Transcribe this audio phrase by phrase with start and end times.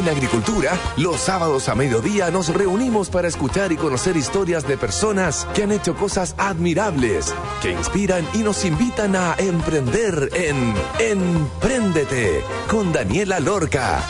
[0.00, 5.46] En Agricultura, los sábados a mediodía nos reunimos para escuchar y conocer historias de personas
[5.52, 12.94] que han hecho cosas admirables, que inspiran y nos invitan a emprender en Empréndete con
[12.94, 14.02] Daniela Lorca.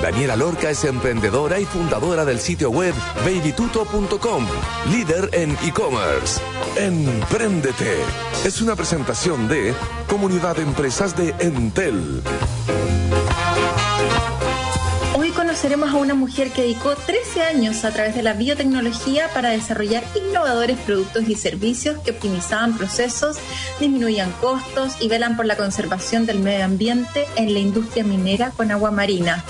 [0.00, 4.46] Daniela Lorca es emprendedora y fundadora del sitio web babytuto.com,
[4.90, 6.40] líder en e-commerce.
[6.78, 7.98] Empréndete
[8.46, 9.74] es una presentación de
[10.08, 12.22] Comunidad de Empresas de Entel.
[15.64, 20.04] Conoceremos a una mujer que dedicó 13 años a través de la biotecnología para desarrollar
[20.14, 23.38] innovadores productos y servicios que optimizaban procesos,
[23.80, 28.72] disminuían costos y velan por la conservación del medio ambiente en la industria minera con
[28.72, 29.42] agua marina.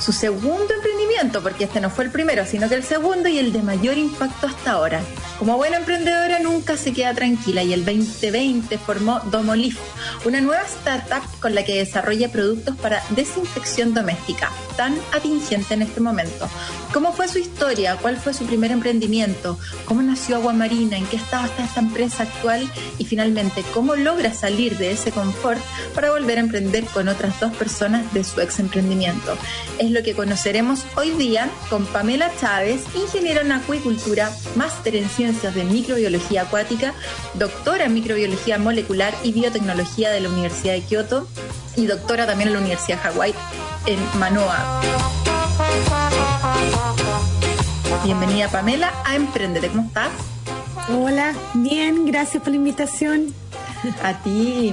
[0.00, 1.01] Su segundo emprendimiento,
[1.42, 4.46] porque este no fue el primero, sino que el segundo y el de mayor impacto
[4.46, 5.00] hasta ahora.
[5.38, 9.78] Como buena emprendedora nunca se queda tranquila y el 2020 formó Domolif,
[10.24, 16.00] una nueva startup con la que desarrolla productos para desinfección doméstica, tan atingente en este
[16.00, 16.48] momento.
[16.92, 17.96] ¿Cómo fue su historia?
[17.96, 19.58] ¿Cuál fue su primer emprendimiento?
[19.84, 20.96] ¿Cómo nació Agua Marina?
[20.96, 22.70] ¿En qué estado está esta empresa actual?
[22.98, 25.60] Y finalmente, ¿cómo logra salir de ese confort
[25.94, 29.36] para volver a emprender con otras dos personas de su ex emprendimiento?
[29.78, 35.54] Es lo que conoceremos hoy día con Pamela Chávez, ingeniera en acuicultura, máster en ciencias
[35.54, 36.94] de microbiología acuática,
[37.34, 41.28] doctora en microbiología molecular y biotecnología de la Universidad de Kioto
[41.76, 43.34] y doctora también en la Universidad de Hawái
[43.86, 44.80] en Manoa.
[48.04, 50.10] Bienvenida Pamela a Emprendete, ¿cómo estás?
[50.88, 53.34] Hola, bien, gracias por la invitación.
[54.02, 54.72] A ti.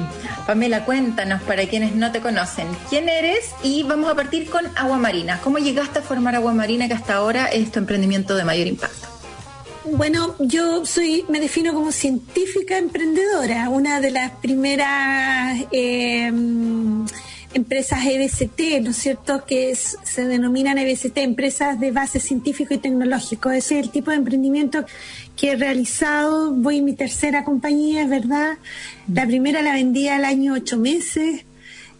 [0.49, 4.97] Pamela, cuéntanos para quienes no te conocen, quién eres y vamos a partir con Agua
[4.97, 5.39] Marina.
[5.43, 9.07] ¿Cómo llegaste a formar Agua Marina que hasta ahora es tu emprendimiento de mayor impacto?
[9.91, 16.31] Bueno, yo soy, me defino como científica emprendedora, una de las primeras eh,
[17.53, 23.51] empresas EBCT, ¿no es cierto?, que se denominan EBCT, empresas de base científico y tecnológico.
[23.51, 24.85] Ese es el tipo de emprendimiento
[25.39, 26.51] que he realizado.
[26.51, 28.57] Voy mi tercera compañía, es verdad.
[29.11, 31.45] La primera la vendí al año ocho meses.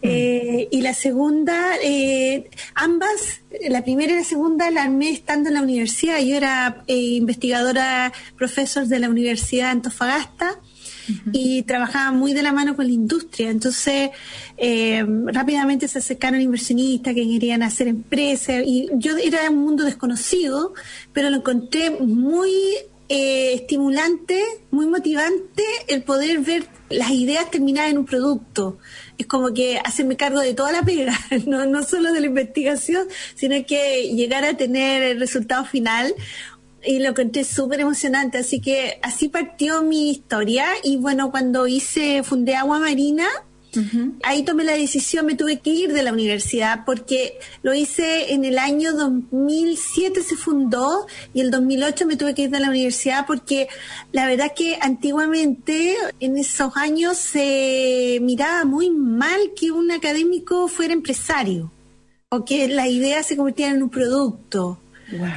[0.02, 5.54] Eh, y la segunda, eh, ambas, la primera y la segunda la armé estando en
[5.54, 6.18] la universidad.
[6.20, 10.58] Yo era eh, investigadora, profesor de la Universidad de Antofagasta
[11.32, 13.50] y trabajaba muy de la mano con la industria.
[13.50, 14.10] Entonces,
[15.26, 20.72] rápidamente se acercaron inversionistas que querían hacer empresas y yo era un mundo desconocido,
[21.12, 22.52] pero lo encontré muy
[23.12, 24.40] eh, estimulante,
[24.70, 28.78] muy motivante el poder ver las ideas terminadas en un producto.
[29.18, 33.08] Es como que hacerme cargo de toda la pega, no, no solo de la investigación,
[33.34, 36.14] sino que llegar a tener el resultado final.
[36.84, 40.66] Y lo conté súper emocionante, así que así partió mi historia.
[40.84, 43.26] Y bueno, cuando hice, fundé Agua Marina,
[44.22, 48.44] ahí tomé la decisión, me tuve que ir de la universidad porque lo hice en
[48.44, 53.26] el año 2007 se fundó y el 2008 me tuve que ir de la universidad
[53.26, 53.68] porque
[54.12, 60.92] la verdad que antiguamente en esos años se miraba muy mal que un académico fuera
[60.92, 61.70] empresario
[62.28, 64.80] o que la idea se convirtiera en un producto.
[65.12, 65.28] Wow.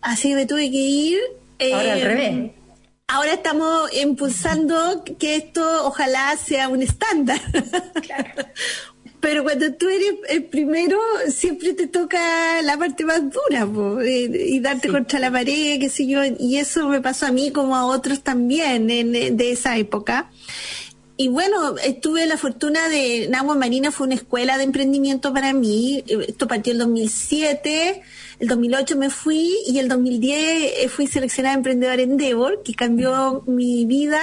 [0.00, 1.18] Así que me tuve que ir.
[1.60, 2.57] Ahora al eh, revés.
[3.10, 7.40] Ahora estamos impulsando que esto ojalá sea un estándar.
[9.20, 10.98] Pero cuando tú eres el primero,
[11.28, 13.66] siempre te toca la parte más dura
[14.04, 16.20] y darte contra la pared, qué sé yo.
[16.38, 20.30] Y eso me pasó a mí como a otros también en, de esa época.
[21.16, 26.04] Y bueno, tuve la fortuna de Nagua Marina fue una escuela de emprendimiento para mí.
[26.06, 28.02] Esto partió en 2007
[28.38, 33.84] el 2008 me fui y el 2010 eh, fui seleccionada emprendedora Endeavor, que cambió mi
[33.84, 34.20] vida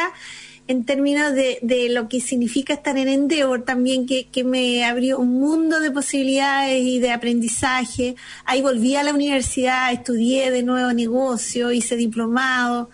[0.67, 5.19] en términos de, de, lo que significa estar en Endeavor también, que, que me abrió
[5.19, 8.15] un mundo de posibilidades y de aprendizaje.
[8.45, 12.89] Ahí volví a la universidad, estudié de nuevo negocio, hice diplomado.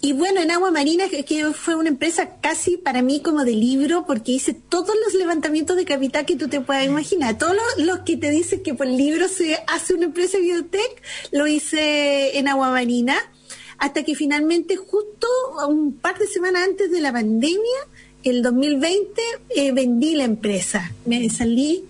[0.00, 4.04] Y bueno, en Agua Marina, que fue una empresa casi para mí como de libro,
[4.06, 7.38] porque hice todos los levantamientos de capital que tú te puedas imaginar.
[7.38, 11.02] Todos los, que te dicen que por libro se hace una empresa de biotech,
[11.32, 13.16] lo hice en Agua Marina,
[13.78, 15.26] hasta que finalmente, justo
[15.68, 17.88] un par de semanas antes de la pandemia,
[18.24, 19.22] el 2020,
[19.56, 20.92] eh, vendí la empresa.
[21.06, 21.84] Me salí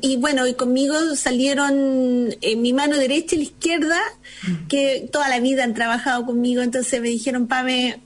[0.00, 4.00] y bueno, y conmigo salieron eh, mi mano derecha y la izquierda,
[4.46, 4.66] mm.
[4.68, 8.00] que toda la vida han trabajado conmigo, entonces me dijeron, Pame,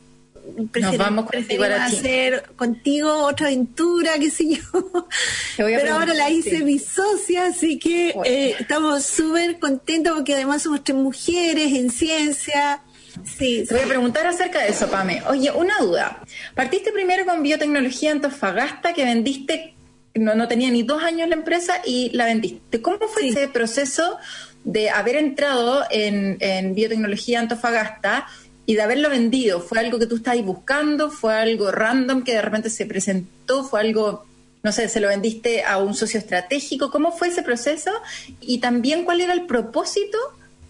[0.81, 4.63] Nos vamos a hacer contigo otra aventura, qué sé yo.
[5.57, 10.85] Pero ahora la hice mi socia, así que eh, estamos súper contentos porque además somos
[10.85, 12.83] tres mujeres en ciencia.
[13.25, 15.23] Sí, Te voy a preguntar acerca de eso, Pame.
[15.29, 16.23] Oye, una duda.
[16.55, 19.75] Partiste primero con biotecnología Antofagasta que vendiste
[20.15, 22.83] no, no tenía ni dos años la empresa y la vendiste.
[22.83, 24.19] ¿Cómo fue ese proceso
[24.65, 28.27] de haber entrado en, en biotecnología Antofagasta?
[28.71, 31.11] y de haberlo vendido, ¿fue algo que tú estabas buscando?
[31.11, 33.65] ¿Fue algo random que de repente se presentó?
[33.65, 34.25] ¿Fue algo,
[34.63, 36.89] no sé, se lo vendiste a un socio estratégico?
[36.93, 37.91] ¿Cómo fue ese proceso?
[38.41, 40.17] Y también, ¿cuál era el propósito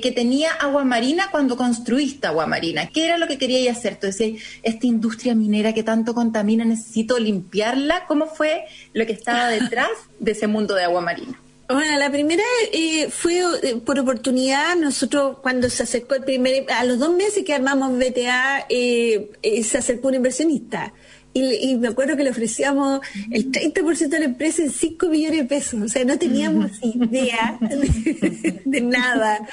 [0.00, 2.86] que tenía Agua Marina cuando construiste Agua Marina?
[2.86, 3.94] ¿Qué era lo que querías hacer?
[3.94, 8.06] Entonces, esta industria minera que tanto contamina, necesito limpiarla.
[8.06, 11.38] ¿Cómo fue lo que estaba detrás de ese mundo de Agua Marina?
[11.72, 12.42] Bueno, la primera
[12.72, 14.74] eh, fue eh, por oportunidad.
[14.74, 19.30] Nosotros, cuando se acercó el primer, a los dos meses que armamos BTA, eh,
[19.62, 20.92] se acercó un inversionista.
[21.32, 23.00] Y, me acuerdo que le ofrecíamos
[23.30, 25.80] el 30% de la empresa en 5 millones de pesos.
[25.80, 27.58] O sea, no teníamos idea
[28.64, 29.46] de nada.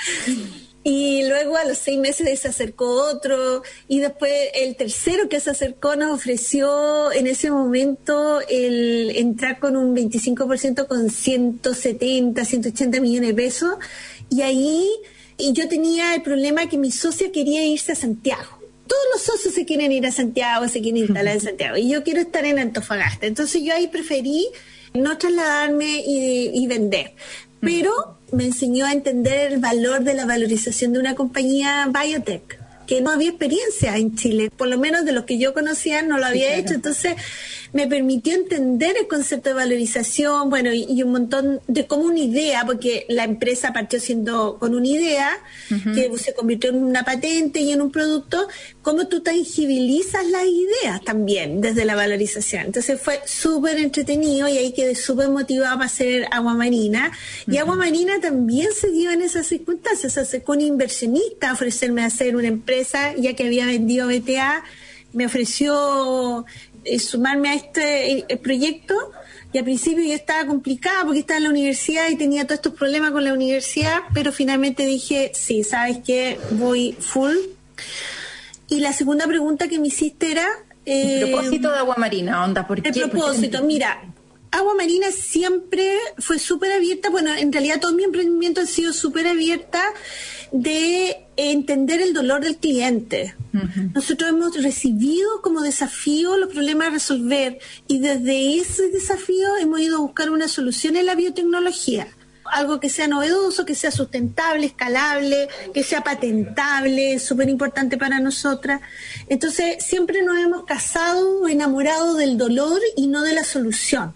[0.84, 5.50] Y luego a los seis meses se acercó otro y después el tercero que se
[5.50, 13.28] acercó nos ofreció en ese momento el entrar con un 25% con 170, 180 millones
[13.28, 13.76] de pesos.
[14.30, 14.88] Y ahí
[15.38, 18.57] y yo tenía el problema que mi socia quería irse a Santiago.
[18.88, 21.78] Todos los socios se quieren ir a Santiago, se quieren instalar en Santiago.
[21.78, 23.28] Y yo quiero estar en Antofagasta.
[23.28, 24.48] Entonces yo ahí preferí
[24.94, 27.14] no trasladarme y, y vender.
[27.60, 27.92] Pero
[28.32, 33.12] me enseñó a entender el valor de la valorización de una compañía biotech que no
[33.12, 36.56] había experiencia en Chile, por lo menos de lo que yo conocía no lo había
[36.56, 37.16] hecho, entonces
[37.74, 42.66] me permitió entender el concepto de valorización, bueno, y, un montón de como una idea,
[42.66, 45.30] porque la empresa partió siendo con una idea,
[45.94, 48.48] que se convirtió en una patente y en un producto,
[48.82, 52.68] cómo tú tangibilizas las ideas también desde la valorización.
[52.68, 57.12] Entonces fue súper entretenido y ahí quedé súper motivada para hacer agua marina.
[57.48, 62.04] Y agua marina también se dio en esas circunstancias, se acercó un inversionista a ofrecerme
[62.04, 64.64] hacer una empresa, ya que había vendido BTA,
[65.14, 66.46] me ofreció
[67.00, 68.96] sumarme a este eh, proyecto
[69.54, 72.74] y al principio yo estaba complicada porque estaba en la universidad y tenía todos estos
[72.74, 77.34] problemas con la universidad, pero finalmente dije, sí, sabes que voy full.
[78.68, 80.46] Y la segunda pregunta que me hiciste era...
[80.86, 84.04] Eh, el propósito de Agua Marina, onda, ¿por El propósito, mira,
[84.52, 89.28] Agua Marina siempre fue súper abierta, bueno, en realidad todo mi emprendimiento ha sido súper
[89.28, 89.84] abierta
[90.52, 93.36] de entender el dolor del cliente.
[93.94, 99.98] Nosotros hemos recibido como desafío los problemas a resolver y desde ese desafío hemos ido
[99.98, 102.08] a buscar una solución en la biotecnología.
[102.46, 108.80] Algo que sea novedoso, que sea sustentable, escalable, que sea patentable, súper importante para nosotras.
[109.28, 114.14] Entonces, siempre nos hemos casado o enamorado del dolor y no de la solución.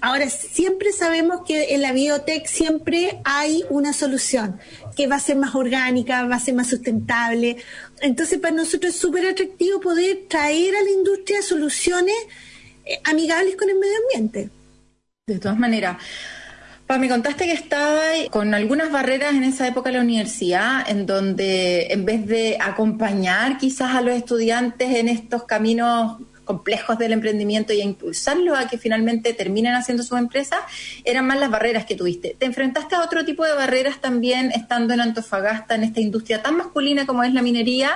[0.00, 4.58] Ahora, siempre sabemos que en la biotech siempre hay una solución
[4.96, 7.56] que va a ser más orgánica, va a ser más sustentable.
[8.00, 12.14] Entonces, para nosotros es súper atractivo poder traer a la industria soluciones
[12.84, 14.50] eh, amigables con el medio ambiente.
[15.26, 15.96] De todas maneras.
[16.86, 21.06] Pa, me contaste que estaba con algunas barreras en esa época en la universidad, en
[21.06, 27.72] donde en vez de acompañar quizás a los estudiantes en estos caminos complejos del emprendimiento
[27.72, 30.58] y a impulsarlo a que finalmente terminen haciendo su empresa,
[31.04, 32.36] eran más las barreras que tuviste.
[32.38, 36.56] ¿Te enfrentaste a otro tipo de barreras también estando en Antofagasta, en esta industria tan
[36.56, 37.92] masculina como es la minería,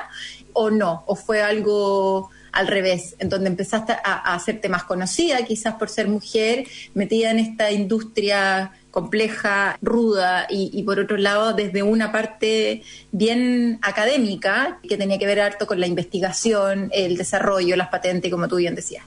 [0.52, 1.04] o no?
[1.06, 6.08] ¿O fue algo al revés, en donde empezaste a, hacerte más conocida, quizás por ser
[6.08, 13.78] mujer, metida en esta industria compleja, ruda y, por otro lado desde una parte bien
[13.82, 18.56] académica que tenía que ver harto con la investigación, el desarrollo, las patentes, como tú
[18.56, 19.04] bien decías.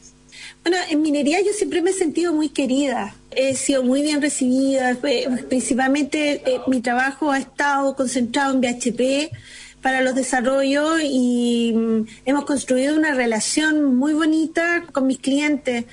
[0.63, 4.95] Bueno, en minería yo siempre me he sentido muy querida, he sido muy bien recibida,
[5.49, 9.31] principalmente eh, mi trabajo ha estado concentrado en BHP,
[9.81, 15.85] para los desarrollos y mm, hemos construido una relación muy bonita con mis clientes.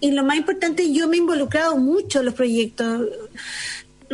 [0.00, 3.08] Y lo más importante, yo me he involucrado mucho en los proyectos.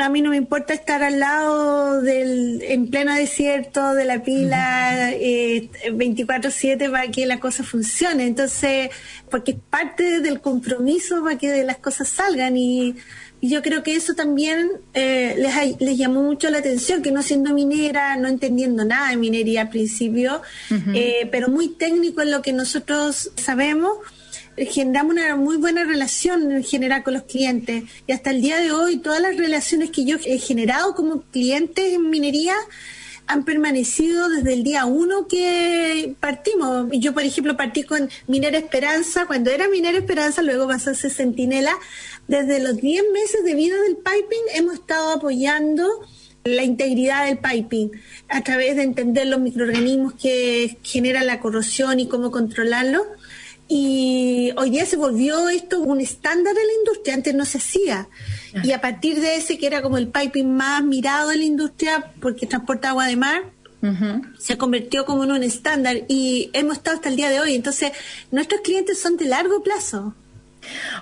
[0.03, 5.13] A mí no me importa estar al lado del, en pleno desierto de la pila
[5.13, 8.27] eh, 24/7 para que la cosa funcione.
[8.27, 8.91] Entonces,
[9.31, 12.97] porque es parte del compromiso para que las cosas salgan y
[13.43, 17.23] y yo creo que eso también eh, les, les llamó mucho la atención, que no
[17.23, 20.43] siendo minera, no entendiendo nada de minería al principio,
[20.95, 23.97] eh, pero muy técnico en lo que nosotros sabemos,
[24.67, 27.85] generamos una muy buena relación en general con los clientes.
[28.07, 31.95] Y hasta el día de hoy, todas las relaciones que yo he generado como clientes
[31.95, 32.55] en minería,
[33.31, 36.89] han permanecido desde el día uno que partimos.
[36.93, 41.13] Yo, por ejemplo, partí con Minera Esperanza, cuando era Minera Esperanza, luego pasó a ser
[41.13, 41.73] Centinela.
[42.27, 45.89] Desde los 10 meses de vida del piping hemos estado apoyando
[46.43, 47.93] la integridad del piping
[48.29, 53.05] a través de entender los microorganismos que generan la corrosión y cómo controlarlo.
[53.73, 58.09] Y hoy día se volvió esto un estándar de la industria, antes no se hacía.
[58.65, 62.11] Y a partir de ese, que era como el piping más mirado de la industria,
[62.21, 63.45] porque transporta agua de mar,
[64.41, 67.55] se convirtió como en un estándar y hemos estado hasta el día de hoy.
[67.55, 67.93] Entonces,
[68.33, 70.17] nuestros clientes son de largo plazo.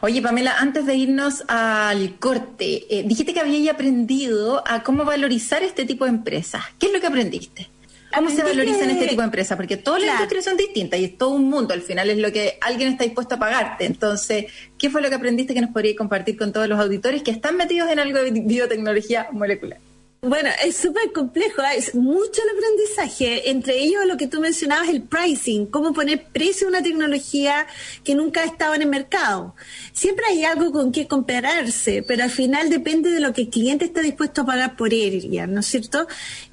[0.02, 5.62] Oye, Pamela, antes de irnos al corte, eh, dijiste que habías aprendido a cómo valorizar
[5.62, 6.64] este tipo de empresas.
[6.78, 7.70] ¿Qué es lo que aprendiste?
[8.14, 9.56] ¿Cómo se valorizan este tipo de empresas?
[9.56, 11.74] Porque todas las industrias son distintas y es todo un mundo.
[11.74, 13.84] Al final es lo que alguien está dispuesto a pagarte.
[13.84, 14.46] Entonces,
[14.78, 17.56] ¿qué fue lo que aprendiste que nos podrías compartir con todos los auditores que están
[17.56, 19.78] metidos en algo de biotecnología molecular?
[20.20, 21.76] Bueno, es súper complejo, ¿eh?
[21.76, 23.50] es mucho el aprendizaje.
[23.50, 27.68] Entre ellos, lo que tú mencionabas, el pricing, cómo poner precio a una tecnología
[28.02, 29.54] que nunca ha estado en el mercado.
[29.92, 33.84] Siempre hay algo con que compararse, pero al final depende de lo que el cliente
[33.84, 36.08] está dispuesto a pagar por ella, ¿no es cierto?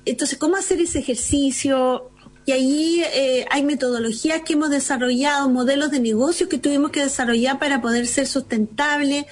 [0.06, 2.12] Entonces, ¿cómo hacer ese ejercicio?
[2.46, 7.58] Y ahí eh, hay metodologías que hemos desarrollado, modelos de negocio que tuvimos que desarrollar
[7.58, 9.26] para poder ser sustentables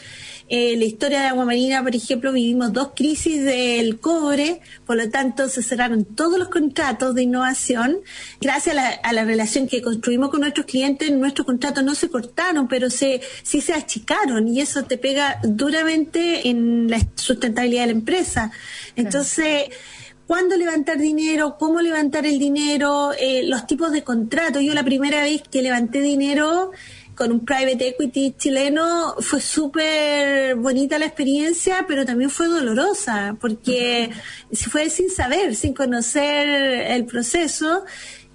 [0.50, 5.09] eh, la historia de Agua Marina, por ejemplo, vivimos dos crisis del cobre, por lo
[5.09, 8.00] tanto se cerraron todos los contratos de innovación.
[8.41, 12.89] Gracias a la, relación que construimos con nuestros clientes, nuestros contratos no se cortaron, pero
[12.89, 18.51] se, sí se achicaron y eso te pega duramente en la sustentabilidad de la empresa.
[18.95, 19.69] Entonces,
[20.27, 24.62] cuándo levantar dinero, cómo levantar el dinero, eh, los tipos de contratos.
[24.62, 26.71] Yo la primera vez que levanté dinero
[27.15, 34.12] con un private equity chileno fue súper bonita la experiencia, pero también fue dolorosa, porque
[34.51, 37.84] se fue sin saber, sin conocer el proceso.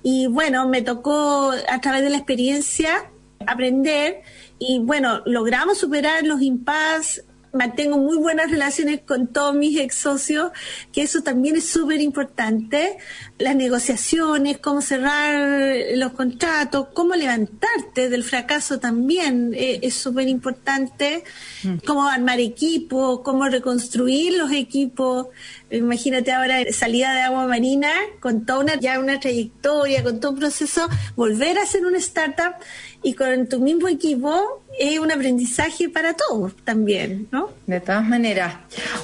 [0.02, 3.11] Y bueno, me tocó a través de la experiencia
[3.47, 4.23] aprender
[4.58, 10.52] y bueno, logramos superar los impases mantengo muy buenas relaciones con todos mis ex socios,
[10.92, 12.98] que eso también es súper importante.
[13.38, 21.24] Las negociaciones, cómo cerrar los contratos, cómo levantarte del fracaso también eh, es súper importante.
[21.62, 21.76] Mm.
[21.86, 25.28] Cómo armar equipos, cómo reconstruir los equipos.
[25.70, 27.90] Imagínate ahora salida de agua marina
[28.20, 32.54] con toda una, ya una trayectoria, con todo un proceso, volver a ser una startup
[33.02, 37.50] y con tu mismo equipo es un aprendizaje para todos también, ¿no?
[37.66, 38.54] De todas maneras.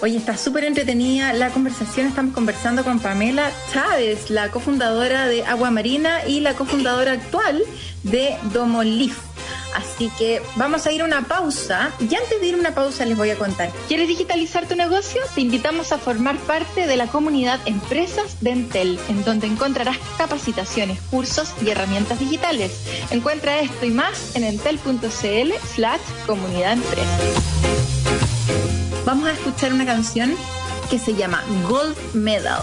[0.03, 2.07] Oye, está súper entretenida la conversación.
[2.07, 7.63] Estamos conversando con Pamela Chávez, la cofundadora de Agua Marina y la cofundadora actual
[8.03, 9.34] de Domolif.
[9.75, 13.05] Así que vamos a ir a una pausa y antes de ir a una pausa
[13.05, 13.71] les voy a contar.
[13.89, 15.21] ¿Quieres digitalizar tu negocio?
[15.35, 21.01] Te invitamos a formar parte de la comunidad Empresas de Entel, en donde encontrarás capacitaciones,
[21.11, 22.73] cursos y herramientas digitales.
[23.11, 26.79] Encuentra esto y más en entel.cl slash comunidad.
[29.05, 30.35] Vamos a escuchar una canción
[30.91, 32.63] que se llama Gold Medal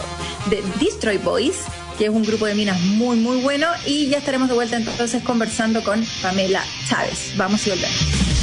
[0.49, 1.65] de Destroy Boys
[2.01, 3.67] que es un grupo de minas muy, muy bueno.
[3.85, 7.33] Y ya estaremos de vuelta entonces conversando con Pamela Chávez.
[7.37, 8.40] Vamos y volvemos.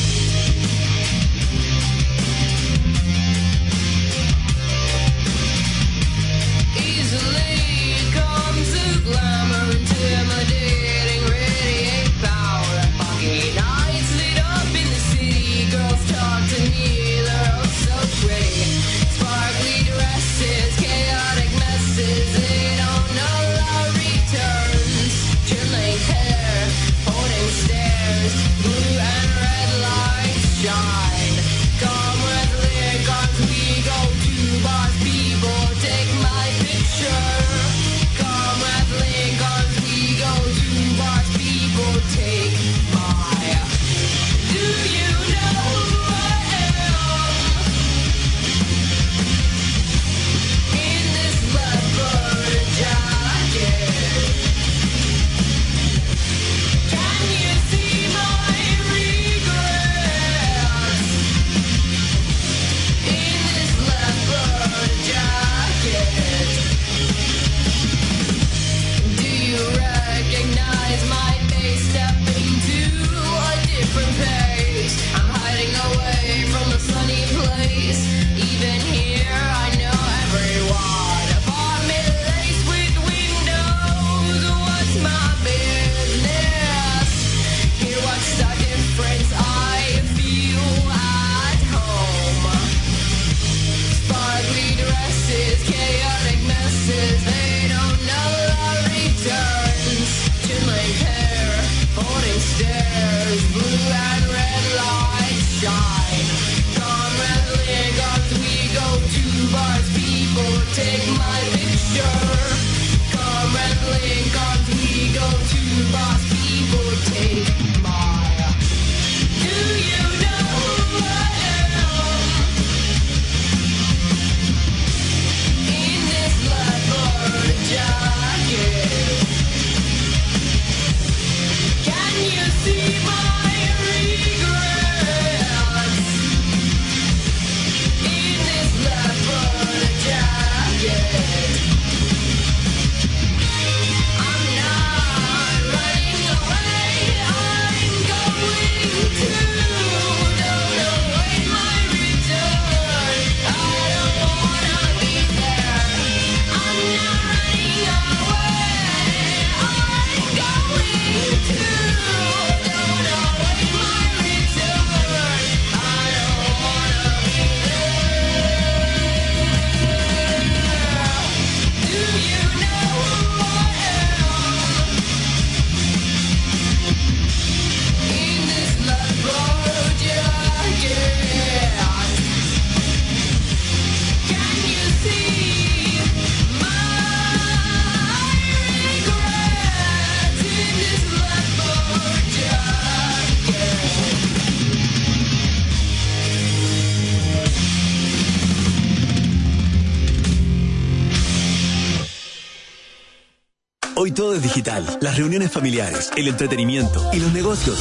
[204.68, 204.98] Digital.
[205.00, 207.78] Las reuniones familiares, el entretenimiento y los negocios.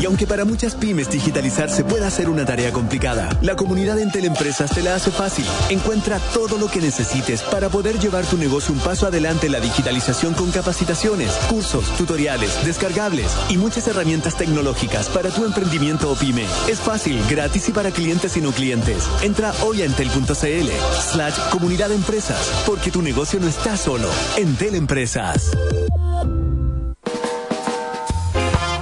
[0.00, 4.70] Y aunque para muchas pymes digitalizarse pueda ser una tarea complicada, la comunidad en Teleempresas
[4.70, 5.44] te la hace fácil.
[5.70, 9.60] Encuentra todo lo que necesites para poder llevar tu negocio un paso adelante en la
[9.60, 16.44] digitalización con capacitaciones, cursos, tutoriales, descargables y muchas herramientas tecnológicas para tu emprendimiento o pyme.
[16.68, 19.04] Es fácil, gratis y para clientes y no clientes.
[19.22, 20.70] Entra hoy a entel.cl
[21.12, 24.08] slash comunidad empresas, porque tu negocio no está solo.
[24.36, 25.52] Entel Empresas.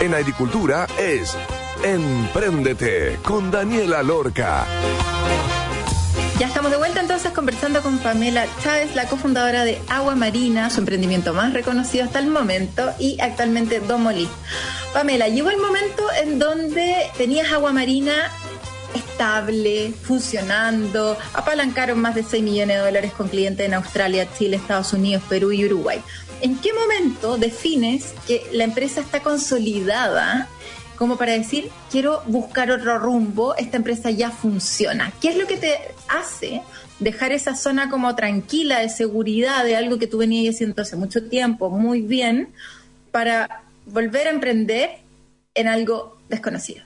[0.05, 1.35] En agricultura es
[1.83, 4.67] Empréndete con Daniela Lorca.
[6.39, 10.81] Ya estamos de vuelta entonces conversando con Pamela Chávez, la cofundadora de Agua Marina, su
[10.81, 14.29] emprendimiento más reconocido hasta el momento y actualmente Domolí.
[14.93, 18.31] Pamela, llegó el momento en donde tenías Agua Marina
[18.95, 24.93] estable, funcionando, apalancaron más de 6 millones de dólares con clientes en Australia, Chile, Estados
[24.93, 26.03] Unidos, Perú y Uruguay.
[26.41, 30.49] ¿En qué momento defines que la empresa está consolidada
[30.97, 35.13] como para decir, quiero buscar otro rumbo, esta empresa ya funciona?
[35.21, 36.63] ¿Qué es lo que te hace
[37.01, 41.25] dejar esa zona como tranquila de seguridad de algo que tú venías haciendo hace mucho
[41.29, 42.51] tiempo muy bien
[43.11, 44.99] para volver a emprender
[45.55, 46.84] en algo desconocido?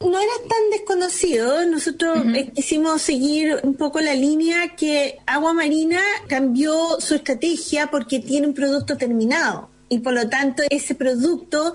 [0.00, 1.64] No era tan desconocido.
[1.66, 8.20] Nosotros eh, quisimos seguir un poco la línea que Agua Marina cambió su estrategia porque
[8.20, 9.70] tiene un producto terminado.
[9.90, 11.72] Y por lo tanto ese producto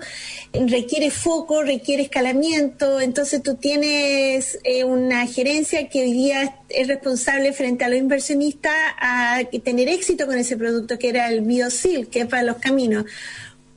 [0.52, 7.52] requiere foco, requiere escalamiento, entonces tú tienes eh, una gerencia que hoy día es responsable
[7.52, 12.20] frente a los inversionistas a tener éxito con ese producto que era el BioSil, que
[12.20, 13.04] es para los caminos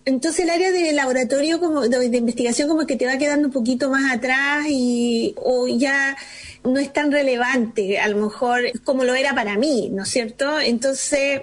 [0.07, 3.89] entonces el área de laboratorio como de, investigación como que te va quedando un poquito
[3.89, 6.15] más atrás y o ya
[6.63, 10.61] no es tan relevante a lo mejor como lo era para mí, ¿no es cierto?
[10.61, 11.41] Entonces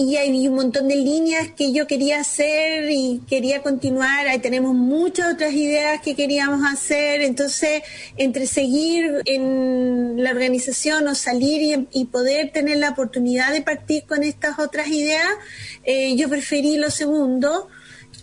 [0.00, 4.26] y hay un montón de líneas que yo quería hacer y quería continuar.
[4.28, 7.20] Ahí tenemos muchas otras ideas que queríamos hacer.
[7.20, 7.82] Entonces,
[8.16, 14.22] entre seguir en la organización o salir y, poder tener la oportunidad de partir con
[14.24, 15.28] estas otras ideas,
[15.84, 17.68] eh, yo preferí lo segundo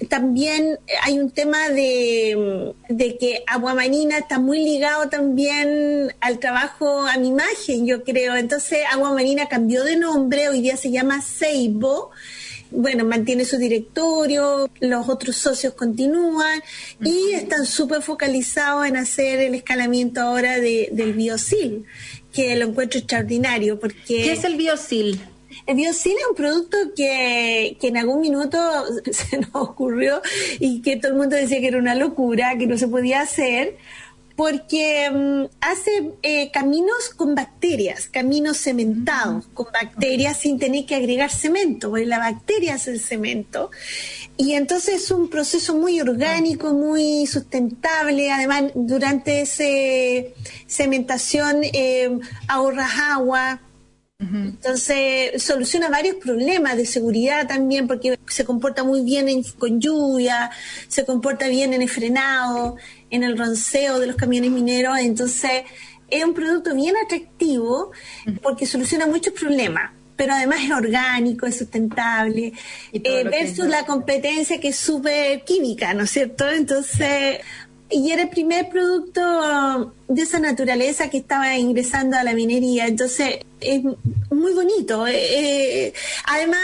[0.05, 7.17] también hay un tema de, de, que Aguamarina está muy ligado también al trabajo, a
[7.17, 8.35] mi imagen, yo creo.
[8.35, 12.11] Entonces Aguamarina cambió de nombre, hoy día se llama Seibo.
[12.69, 16.61] Bueno, mantiene su directorio, los otros socios continúan
[17.01, 21.85] y están súper focalizados en hacer el escalamiento ahora de, del Biosil,
[22.33, 24.21] que lo encuentro extraordinario porque...
[24.23, 25.21] ¿Qué es el Biosil?
[25.67, 28.57] El biocine es un producto que, en algún minuto
[29.11, 30.21] se nos ocurrió
[30.59, 33.75] y que todo el mundo decía que era una locura, que no se podía hacer,
[34.37, 41.31] porque mm, hace eh, caminos con bacterias, caminos cementados, con bacterias sin tener que agregar
[41.31, 43.69] cemento, porque la bacteria es el cemento.
[44.37, 48.31] Y entonces es un proceso muy orgánico, muy sustentable.
[48.31, 49.63] Además, durante esa
[50.67, 53.59] cementación eh, ahorras agua,
[54.19, 60.49] entonces soluciona varios problemas de seguridad también porque se comporta muy bien con lluvia,
[60.87, 62.77] se comporta bien en el frenado,
[63.11, 64.97] en el ronceo de los camiones mineros.
[64.97, 65.65] Entonces
[66.09, 67.91] es un producto bien atractivo
[68.41, 72.51] porque soluciona muchos problemas pero además es orgánico, es sustentable,
[72.91, 76.49] eh, versus la competencia que es súper química, ¿no es cierto?
[76.49, 77.37] Entonces,
[77.89, 82.87] y era el primer producto de esa naturaleza que estaba ingresando a la minería.
[82.87, 83.81] Entonces, es
[84.29, 85.07] muy bonito.
[85.07, 85.93] Eh, eh,
[86.25, 86.59] además,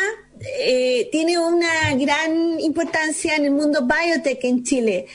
[0.59, 5.05] eh, tiene una gran importancia en el mundo biotech en Chile.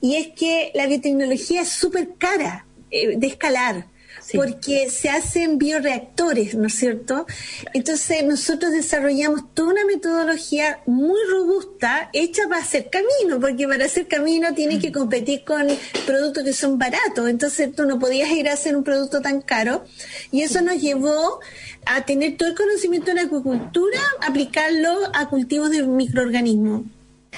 [0.00, 3.86] Y es que la biotecnología es súper cara de escalar
[4.34, 7.26] porque se hacen bioreactores, ¿no es cierto?
[7.72, 14.06] Entonces nosotros desarrollamos toda una metodología muy robusta hecha para hacer camino, porque para hacer
[14.06, 15.66] camino tienes que competir con
[16.06, 19.84] productos que son baratos, entonces tú no podías ir a hacer un producto tan caro.
[20.30, 21.40] Y eso nos llevó
[21.86, 26.82] a tener todo el conocimiento en acuicultura, aplicarlo a cultivos de microorganismos.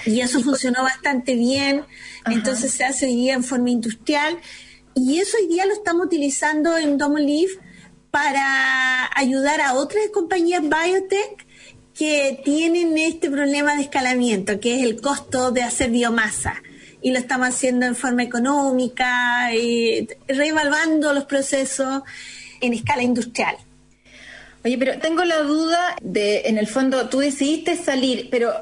[0.06, 1.84] Y eso funcionó bastante bien,
[2.26, 4.38] entonces se hace hoy día en forma industrial
[4.94, 7.52] y eso hoy día lo estamos utilizando en Domolive
[8.10, 11.46] para ayudar a otras compañías biotech
[11.94, 16.62] que tienen este problema de escalamiento, que es el costo de hacer biomasa.
[17.02, 22.02] Y lo estamos haciendo en forma económica, y reevaluando los procesos
[22.60, 23.56] en escala industrial.
[24.64, 28.52] Oye, pero tengo la duda de, en el fondo, tú decidiste salir, pero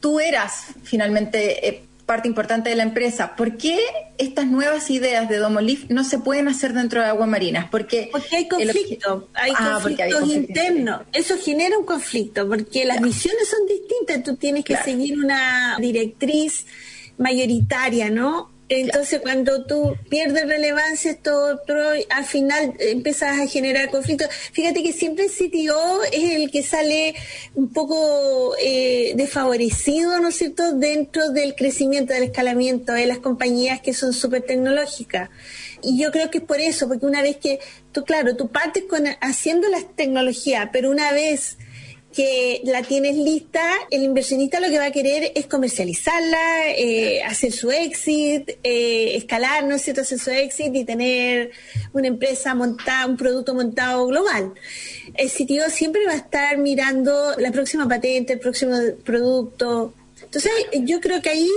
[0.00, 3.34] tú eras finalmente eh, parte importante de la empresa.
[3.36, 3.78] ¿Por qué
[4.18, 7.68] estas nuevas ideas de Domolif no se pueden hacer dentro de aguas marinas?
[7.70, 11.02] Porque, hay conflicto, hay ah, conflictos internos.
[11.12, 14.22] Eso genera un conflicto, porque las misiones son distintas.
[14.22, 16.66] Tú tienes que seguir una directriz
[17.16, 18.53] mayoritaria, ¿no?
[18.70, 24.28] Entonces, cuando tú pierdes relevancia, esto otro, al final empiezas a generar conflictos.
[24.52, 27.14] Fíjate que siempre el CTO es el que sale
[27.54, 33.82] un poco eh, desfavorecido, ¿no es cierto?, dentro del crecimiento, del escalamiento de las compañías
[33.82, 35.28] que son súper tecnológicas.
[35.82, 37.60] Y yo creo que es por eso, porque una vez que
[37.92, 41.58] tú, claro, tú partes con, haciendo las tecnologías, pero una vez
[42.14, 47.52] que la tienes lista, el inversionista lo que va a querer es comercializarla, eh, hacer
[47.52, 51.50] su exit, eh, escalar, ¿no es cierto?, hacer su exit y tener
[51.92, 54.54] una empresa montada, un producto montado global.
[55.14, 59.92] El sitio siempre va a estar mirando la próxima patente, el próximo producto.
[60.22, 60.52] Entonces,
[60.84, 61.50] yo creo que ahí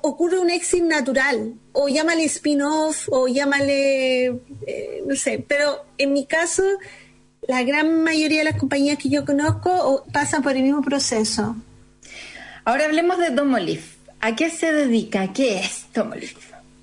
[0.00, 4.26] ocurre un exit natural, o llámale spin-off, o llámale,
[4.66, 6.62] eh, no sé, pero en mi caso
[7.48, 11.56] la gran mayoría de las compañías que yo conozco pasan por el mismo proceso.
[12.64, 13.96] Ahora hablemos de Domolif.
[14.20, 15.32] ¿A qué se dedica?
[15.32, 16.36] ¿Qué es Domolif?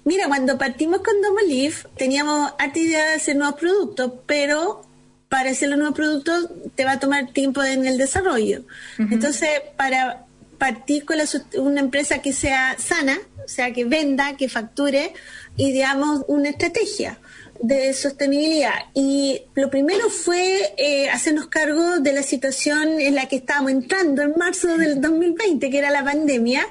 [0.06, 4.84] Mira, cuando partimos con Domolif teníamos harta idea de hacer nuevos productos, pero
[5.30, 8.64] para hacer los nuevos productos te va a tomar tiempo en el desarrollo.
[8.98, 10.26] Entonces, para
[10.58, 11.18] partir con
[11.60, 15.14] una empresa que sea sana, o sea, que venda, que facture,
[15.58, 17.20] ideamos una estrategia
[17.60, 18.74] de sostenibilidad.
[18.94, 24.22] Y lo primero fue eh, hacernos cargo de la situación en la que estábamos entrando
[24.22, 26.66] en marzo del 2020, que era la pandemia.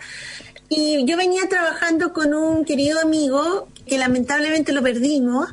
[0.68, 5.48] Y yo venía trabajando con un querido amigo que lamentablemente lo perdimos.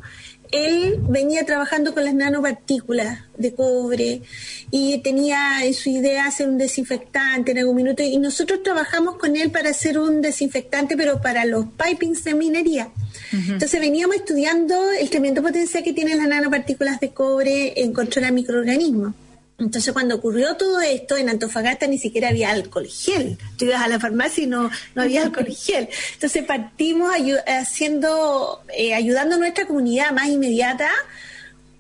[0.52, 4.22] Él venía trabajando con las nanopartículas de cobre
[4.70, 9.36] y tenía en su idea hacer un desinfectante en algún minuto y nosotros trabajamos con
[9.36, 12.90] él para hacer un desinfectante pero para los pipings de minería.
[13.32, 18.32] Entonces veníamos estudiando el tremendo potencial que tienen las nanopartículas de cobre en control a
[18.32, 19.14] microorganismos.
[19.62, 23.38] Entonces, cuando ocurrió todo esto, en Antofagasta ni siquiera había alcohol gel.
[23.58, 25.88] Tú ibas a la farmacia y no, no había alcohol gel.
[26.14, 27.12] Entonces, partimos
[27.46, 30.90] haciendo, eh, ayudando a nuestra comunidad más inmediata,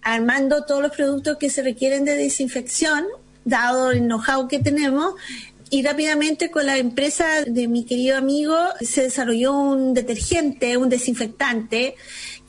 [0.03, 3.05] armando todos los productos que se requieren de desinfección,
[3.45, 5.15] dado el know-how que tenemos,
[5.71, 11.95] y rápidamente con la empresa de mi querido amigo se desarrolló un detergente, un desinfectante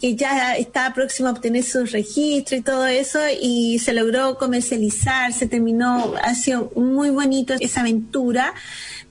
[0.02, 5.32] que ya está próximo a obtener su registro y todo eso y se logró comercializar,
[5.32, 8.52] se terminó, ha sido muy bonito esa aventura.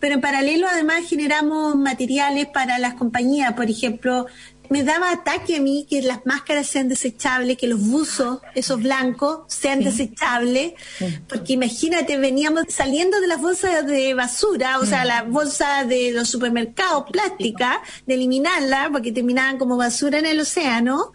[0.01, 4.25] Pero en paralelo además generamos materiales para las compañías, por ejemplo,
[4.71, 9.41] me daba ataque a mí que las máscaras sean desechables, que los buzos, esos blancos,
[9.47, 10.75] sean desechables,
[11.27, 16.29] porque imagínate, veníamos saliendo de las bolsas de basura, o sea, las bolsas de los
[16.29, 21.11] supermercados plásticas, de eliminarlas, porque terminaban como basura en el océano,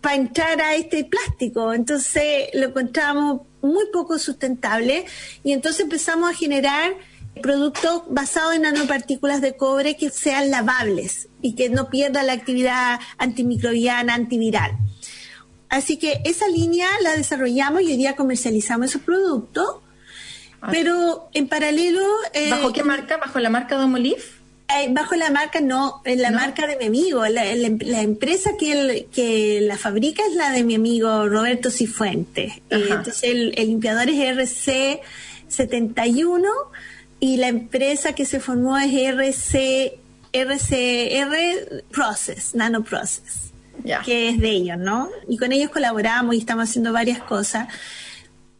[0.00, 1.74] para entrar a este plástico.
[1.74, 5.04] Entonces lo encontrábamos muy poco sustentable
[5.42, 6.94] y entonces empezamos a generar
[7.42, 12.98] productos basados en nanopartículas de cobre que sean lavables y que no pierdan la actividad
[13.18, 14.78] antimicrobiana, antiviral.
[15.68, 19.76] Así que esa línea la desarrollamos y hoy día comercializamos esos productos,
[20.62, 20.68] ah.
[20.70, 22.00] pero en paralelo...
[22.32, 23.18] Eh, ¿Bajo qué marca?
[23.18, 24.38] ¿Bajo la marca Domolif?
[24.70, 27.26] Eh, bajo la marca, no, en la marca de mi amigo.
[27.26, 27.44] La,
[28.00, 32.54] empresa que, que la fabrica es la de mi amigo Roberto Cifuentes.
[32.70, 34.78] Eh, entonces el, el limpiador es
[35.58, 36.48] RC71
[37.20, 39.98] y la empresa que se formó es RC,
[40.34, 43.52] RCR Process, Nano Process,
[44.04, 45.08] que es de ellos, ¿no?
[45.28, 47.68] Y con ellos colaboramos y estamos haciendo varias cosas.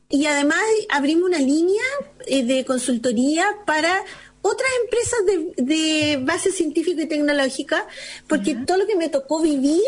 [0.09, 1.83] Y además abrimos una línea
[2.27, 4.05] eh, de consultoría para
[4.43, 5.21] otras empresas
[5.57, 7.87] de, base científica y tecnológica,
[8.29, 9.83] porque todo lo que me tocó vivir,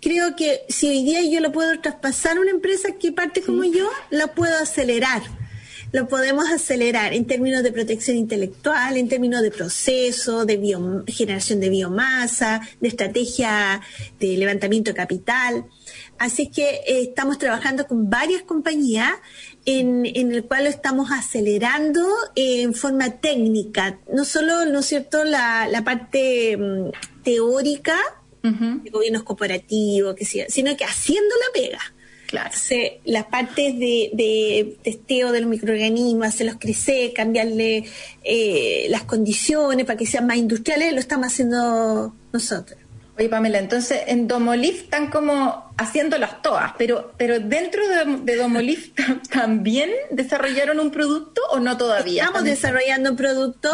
[0.00, 3.64] creo que si hoy día yo lo puedo traspasar a una empresa que parte como
[3.64, 5.22] yo, la puedo acelerar
[5.92, 10.58] lo podemos acelerar en términos de protección intelectual, en términos de proceso, de
[11.06, 13.80] generación de biomasa, de estrategia
[14.18, 15.66] de levantamiento de capital.
[16.18, 19.12] Así que eh, estamos trabajando con varias compañías
[19.66, 22.00] en, el cual lo estamos acelerando
[22.36, 27.96] en forma técnica, no solo, ¿no es cierto?, la, parte mm, teórica
[28.42, 31.80] de gobiernos corporativos, que sino que haciendo la pega.
[32.32, 32.50] Claro.
[33.04, 37.84] las partes de, testeo de los microorganismos, hacerlos crecer, cambiarle
[38.24, 42.78] eh, las condiciones para que sean más industriales, lo estamos haciendo nosotros.
[43.18, 48.92] Oye, Pamela, entonces en Domolif están como haciéndolas todas, pero, pero dentro de, de Domolif
[49.32, 52.24] también desarrollaron un producto o no todavía.
[52.24, 53.70] Estamos desarrollando un producto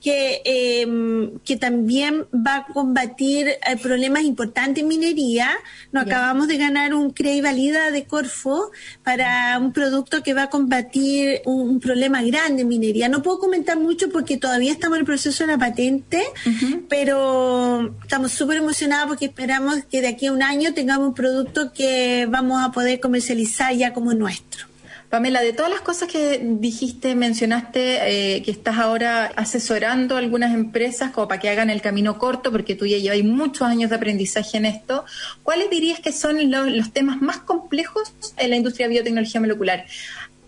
[0.00, 5.50] que, em, que también va a combatir eh, problemas importantes en minería.
[5.92, 8.70] Nos acabamos de ganar un CREI Valida de Corfo
[9.02, 13.08] para un producto que va a combatir un, problema grande en minería.
[13.08, 16.22] No puedo comentar mucho porque todavía estamos en el proceso de la patente,
[16.88, 21.41] pero estamos súper emocionados porque esperamos que de aquí a un año tengamos un producto
[21.72, 24.72] que vamos a poder comercializar ya como nuestro.
[25.12, 31.10] Pamela, de todas las cosas que dijiste, mencionaste eh, que estás ahora asesorando algunas empresas
[31.10, 34.56] como para que hagan el camino corto, porque tú ya llevas muchos años de aprendizaje
[34.56, 35.04] en esto.
[35.42, 39.84] ¿Cuáles dirías que son los, temas más complejos en la industria de biotecnología molecular?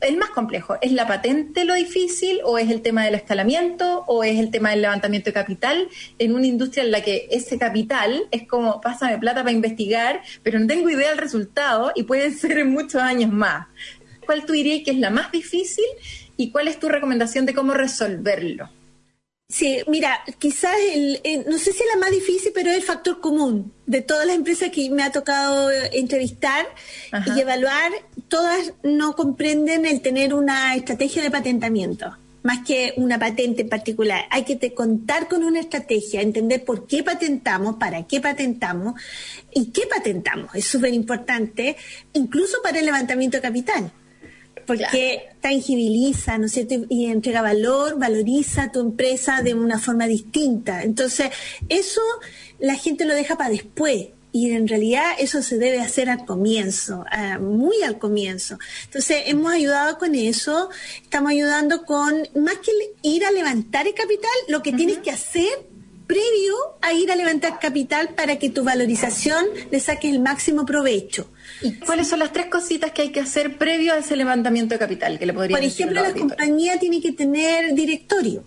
[0.05, 0.77] El más complejo?
[0.81, 4.71] ¿Es la patente lo difícil o es el tema del escalamiento o es el tema
[4.71, 5.89] del levantamiento de capital
[6.19, 10.59] en una industria en la que ese capital es como pásame plata para investigar, pero
[10.59, 13.67] no tengo idea del resultado y puede ser en muchos años más?
[14.25, 15.85] ¿Cuál tú dirías que es la más difícil
[16.37, 18.71] y cuál es tu recomendación de cómo resolverlo?
[19.49, 23.21] Sí, mira, quizás el, no sé si es la más difícil, pero es el factor
[23.21, 26.67] común de todas las empresas que me ha tocado entrevistar
[27.27, 27.93] y evaluar,
[28.29, 34.25] todas no comprenden el tener una estrategia de patentamiento, más que una patente en particular.
[34.31, 38.95] Hay que contar con una estrategia, entender por qué patentamos, para qué patentamos
[39.53, 40.55] y qué patentamos.
[40.55, 41.77] Es súper importante,
[42.15, 43.93] incluso para el levantamiento de capital
[44.67, 46.75] porque tangibiliza, ¿no es cierto?
[46.89, 50.83] Y entrega valor, valoriza tu empresa de una forma distinta.
[50.83, 51.31] Entonces,
[51.69, 52.01] eso
[52.59, 54.09] la gente lo deja para después.
[54.33, 57.05] Y en realidad eso se debe hacer al comienzo,
[57.41, 58.59] muy al comienzo.
[58.87, 62.73] Entonces, hemos ayudado con eso, estamos ayudando con, más que
[63.03, 65.74] ir a levantar el capital, lo que tienes que hacer
[66.07, 71.31] previo a ir a levantar capital para que tu valorización le saque el máximo provecho.
[71.63, 74.79] ¿Y cuáles son las tres cositas que hay que hacer previo a ese levantamiento de
[74.79, 78.45] capital que le podría Por ejemplo, la compañía tiene que tener directorio.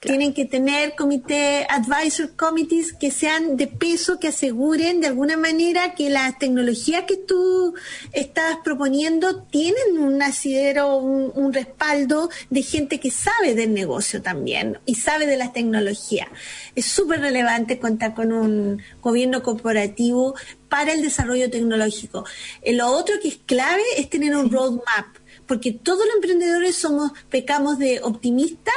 [0.00, 5.96] Tienen que tener comité, advisor committees que sean de peso, que aseguren de alguna manera
[5.96, 7.74] que las tecnologías que tú
[8.12, 14.94] estás proponiendo tienen un asidero, un, respaldo de gente que sabe del negocio también y
[14.94, 16.28] sabe de las tecnologías.
[16.76, 20.36] Es súper relevante contar con un gobierno corporativo
[20.68, 22.24] para el desarrollo tecnológico.
[22.62, 27.10] Eh, lo otro que es clave es tener un roadmap, porque todos los emprendedores somos,
[27.30, 28.76] pecamos de optimistas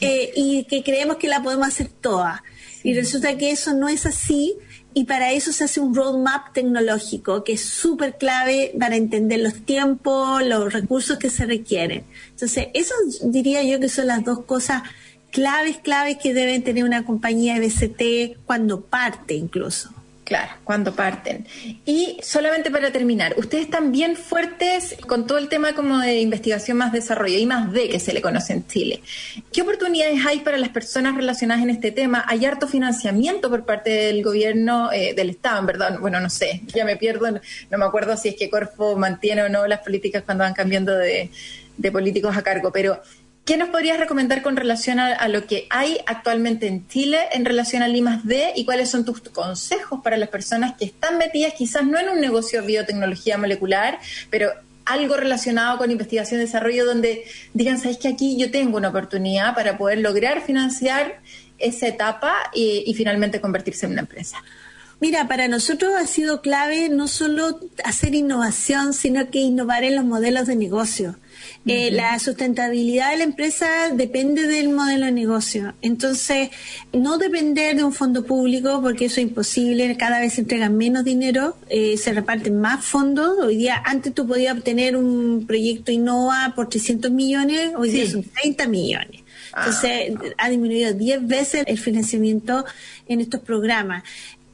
[0.00, 2.42] eh, y que creemos que la podemos hacer toda.
[2.82, 4.56] Y resulta que eso no es así
[4.94, 9.64] y para eso se hace un roadmap tecnológico que es súper clave para entender los
[9.64, 12.04] tiempos, los recursos que se requieren.
[12.30, 14.82] Entonces, eso diría yo que son las dos cosas
[15.30, 19.90] claves, claves que deben tener una compañía de BCT cuando parte incluso.
[20.32, 21.46] Claro, cuando parten.
[21.84, 26.78] Y solamente para terminar, ustedes están bien fuertes con todo el tema como de investigación
[26.78, 29.02] más desarrollo y más de que se le conoce en Chile.
[29.52, 32.24] ¿Qué oportunidades hay para las personas relacionadas en este tema?
[32.26, 35.98] ¿Hay harto financiamiento por parte del gobierno, eh, del Estado, en verdad?
[36.00, 39.50] Bueno, no sé, ya me pierdo, no me acuerdo si es que Corfo mantiene o
[39.50, 41.28] no las políticas cuando van cambiando de
[41.92, 43.02] políticos a cargo, pero
[43.44, 47.82] ¿Qué nos podrías recomendar con relación a, lo que hay actualmente en Chile en relación
[47.82, 51.98] al I+D y cuáles son tus consejos para las personas que están metidas quizás no
[51.98, 53.98] en un negocio de biotecnología molecular,
[54.30, 54.52] pero
[54.84, 59.56] algo relacionado con investigación y desarrollo donde digan, sabes que aquí yo tengo una oportunidad
[59.56, 61.20] para poder lograr financiar
[61.58, 64.38] esa etapa y finalmente convertirse en una empresa?
[65.02, 70.04] Mira, para nosotros ha sido clave no solo hacer innovación, sino que innovar en los
[70.04, 71.16] modelos de negocio.
[71.64, 75.74] Eh, la sustentabilidad de la empresa depende del modelo de negocio.
[75.80, 76.50] Entonces,
[76.92, 81.04] no depender de un fondo público, porque eso es imposible, cada vez se entregan menos
[81.04, 83.38] dinero, eh, se reparten más fondos.
[83.38, 88.24] Hoy día, antes tú podías obtener un proyecto Innova por 300 millones, hoy día son
[88.24, 89.20] 30 millones.
[89.56, 90.22] Entonces, ah.
[90.38, 92.64] ha disminuido 10 veces el financiamiento
[93.06, 94.02] en estos programas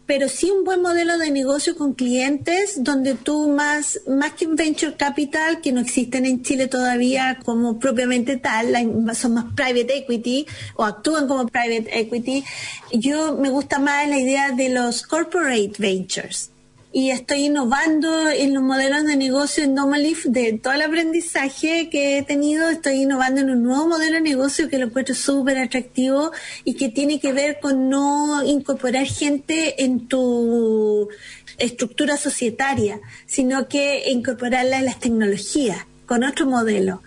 [0.08, 4.56] pero sí un buen modelo de negocio con clientes donde tú más, más que un
[4.56, 8.72] venture capital, que no existen en Chile todavía como propiamente tal,
[9.14, 12.42] son más private equity o actúan como private equity,
[12.90, 16.52] yo me gusta más la idea de los corporate ventures
[16.98, 22.18] y estoy innovando en los modelos de negocio en Nomalif de todo el aprendizaje que
[22.18, 26.32] he tenido, estoy innovando en un nuevo modelo de negocio que lo encuentro súper atractivo
[26.64, 31.08] y que tiene que ver con no incorporar gente en tu
[31.56, 37.00] estructura societaria, sino que incorporarla en las tecnologías con otro modelo.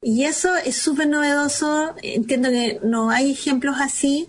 [0.00, 4.28] Y eso es súper novedoso, entiendo que no hay ejemplos así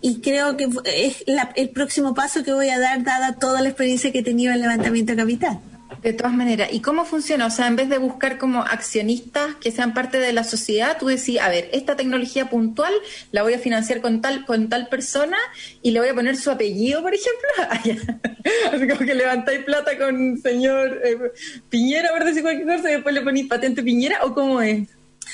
[0.00, 1.24] y creo que es
[1.56, 4.56] el próximo paso que voy a dar dada toda la experiencia que he tenido en
[4.56, 5.60] el levantamiento de capital.
[6.02, 7.44] De todas maneras, ¿y cómo funciona?
[7.46, 11.08] O sea, en vez de buscar como accionistas que sean parte de la sociedad, tú
[11.08, 12.92] decís, a ver, esta tecnología puntual
[13.32, 15.36] la voy a financiar con tal con tal persona
[15.82, 18.10] y le voy a poner su apellido, por ejemplo.
[18.72, 21.32] Así como que levantáis plata con señor eh,
[21.68, 24.88] Piñera, por decir cualquier cosa, y después le ponéis patente Piñera, ¿o cómo es?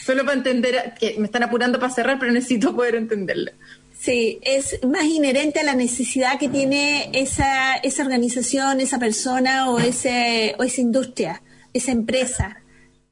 [0.05, 3.53] Solo para entender, que me están apurando para cerrar, pero necesito poder entenderlo.
[4.07, 9.81] Sí, es más inherente a la necesidad que tiene esa, esa organización, esa persona o,
[9.81, 11.43] ese, o esa industria,
[11.73, 12.63] esa empresa.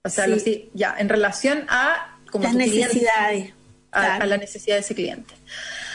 [0.04, 0.28] O sea,
[0.72, 3.54] ya, en relación a las necesidades.
[3.90, 5.34] a, la necesidad de ese cliente.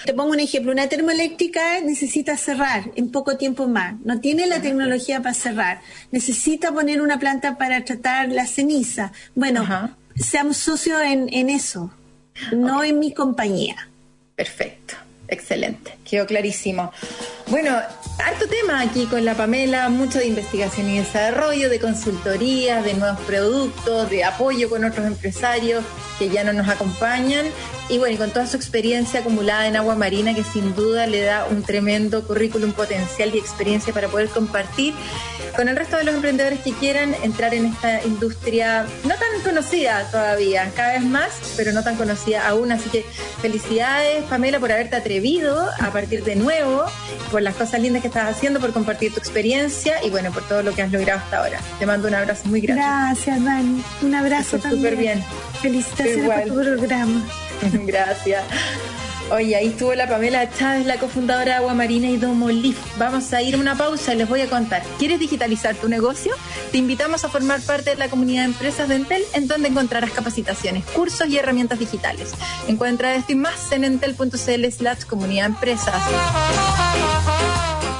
[0.03, 4.61] Te pongo un ejemplo, una termoeléctrica necesita cerrar en poco tiempo más, no tiene la
[4.61, 5.79] tecnología para cerrar,
[6.11, 9.13] necesita poner una planta para tratar la ceniza.
[9.33, 11.89] Bueno, seamos socios en, en eso,
[12.51, 13.88] no en mi compañía.
[14.39, 14.93] Perfecto,
[15.27, 16.93] excelente, quedó clarísimo.
[17.47, 17.77] Bueno,
[18.23, 23.19] harto tema aquí con la Pamela, mucho de investigación y desarrollo, de consultoría, de nuevos
[23.27, 25.83] productos, de apoyo con otros empresarios
[26.17, 27.47] que ya no nos acompañan.
[27.89, 31.45] Y bueno, con toda su experiencia acumulada en agua marina que sin duda le da
[31.47, 34.93] un tremendo currículum potencial y experiencia para poder compartir
[35.55, 40.09] con el resto de los emprendedores que quieran entrar en esta industria no tan conocida
[40.11, 42.71] todavía, cada vez más, pero no tan conocida aún.
[42.71, 43.05] Así que
[43.41, 46.85] felicidades, Pamela, por haberte atrevido a partir de nuevo,
[47.31, 50.63] por las cosas lindas que estás haciendo, por compartir tu experiencia y bueno, por todo
[50.63, 51.59] lo que has logrado hasta ahora.
[51.79, 52.83] Te mando un abrazo muy grande.
[52.83, 53.83] Gracias, Dani.
[54.01, 54.81] Un abrazo también.
[54.81, 55.23] Súper bien.
[55.61, 57.21] Felicitaciones por tu programa.
[57.85, 58.43] Gracias.
[59.31, 62.77] Oye, ahí estuvo la Pamela Chávez, la cofundadora de Agua Marina y Domolif.
[62.97, 64.81] Vamos a ir a una pausa y les voy a contar.
[64.97, 66.33] ¿Quieres digitalizar tu negocio?
[66.71, 70.09] Te invitamos a formar parte de la comunidad de empresas de Entel, en donde encontrarás
[70.11, 72.31] capacitaciones, cursos y herramientas digitales.
[72.67, 76.01] Encuentra esto y más en entel.cl slash comunidad empresas.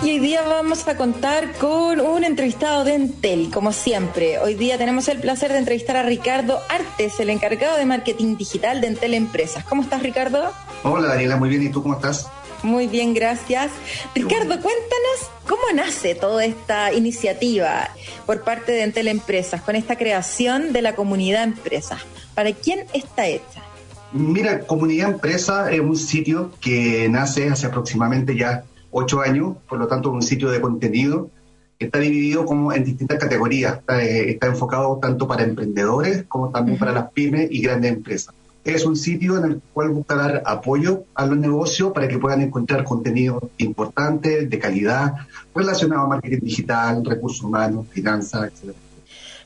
[0.02, 4.39] Y hoy día vamos a contar con un entrevistado de Entel, como siempre.
[4.39, 8.82] Hoy día tenemos el placer de entrevistar a Ricardo Artes, el encargado de marketing digital
[8.82, 9.63] de Entel Empresas.
[9.65, 10.54] ¿Cómo estás, Ricardo?
[10.84, 11.63] Hola Daniela, muy bien.
[11.63, 12.30] ¿Y tú cómo estás?
[12.63, 13.72] Muy bien, gracias.
[14.15, 17.89] Ricardo, cuéntanos cómo nace toda esta iniciativa
[18.26, 22.00] por parte de Entel Empresas con esta creación de la comunidad empresas.
[22.36, 23.63] ¿Para quién está hecha?
[24.12, 29.88] Mira, Comunidad Empresa es un sitio que nace hace aproximadamente ya ocho años, por lo
[29.88, 31.30] tanto un sitio de contenido
[31.78, 33.78] que está dividido como en distintas categorías.
[33.78, 38.86] Está, eh, enfocado tanto para emprendedores como también para las pymes y grandes empresas es
[38.86, 42.84] un sitio en el cual busca dar apoyo a los negocios para que puedan encontrar
[42.84, 45.13] contenido importante, de calidad,
[45.56, 48.76] relacionado a marketing digital, recursos humanos, finanzas, etc.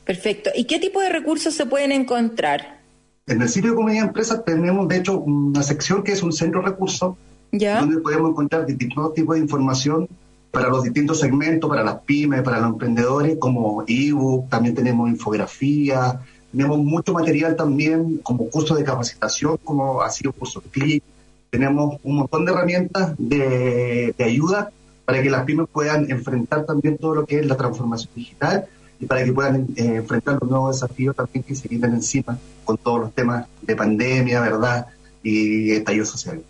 [0.03, 0.49] Perfecto.
[0.55, 2.81] ¿Y qué tipo de recursos se pueden encontrar?
[3.25, 6.61] En el sitio de Comunidad Empresa tenemos, de hecho, una sección que es un centro
[6.61, 7.15] de recursos,
[7.51, 10.09] donde podemos encontrar distintos tipos de información
[10.51, 16.19] para los distintos segmentos, para las pymes, para los emprendedores, como ebook, también tenemos infografía,
[16.53, 21.03] tenemos mucho material también como curso de capacitación, como ha sido curso CLIC.
[21.49, 24.69] Tenemos un montón de herramientas de, ayuda
[25.03, 28.65] para que las pymes puedan enfrentar también todo lo que es la transformación digital
[28.99, 32.77] y para que puedan eh, enfrentar los nuevos desafíos también que se vienen encima con
[32.77, 34.85] todos los temas de pandemia, ¿verdad?
[35.23, 36.43] Y estallido social.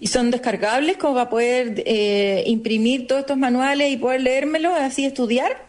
[0.00, 5.04] ¿Y son descargables como para poder eh, imprimir todos estos manuales y poder leérmelos, así
[5.04, 5.65] estudiar?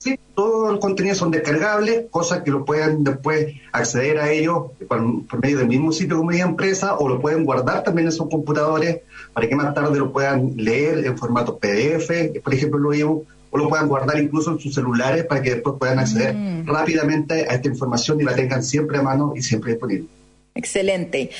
[0.00, 5.02] Sí, todos los contenidos son descargables, cosas que lo pueden después acceder a ellos por,
[5.42, 9.00] medio del mismo sitio de media empresa o lo pueden guardar también en sus computadores
[9.32, 13.58] para que más tarde lo puedan leer en formato PDF, por ejemplo, lo llevo, o
[13.58, 16.66] lo puedan guardar incluso en sus celulares para que después puedan acceder mm.
[16.66, 20.06] rápidamente a esta información y la tengan siempre a mano y siempre disponible.
[20.54, 21.30] Excelente.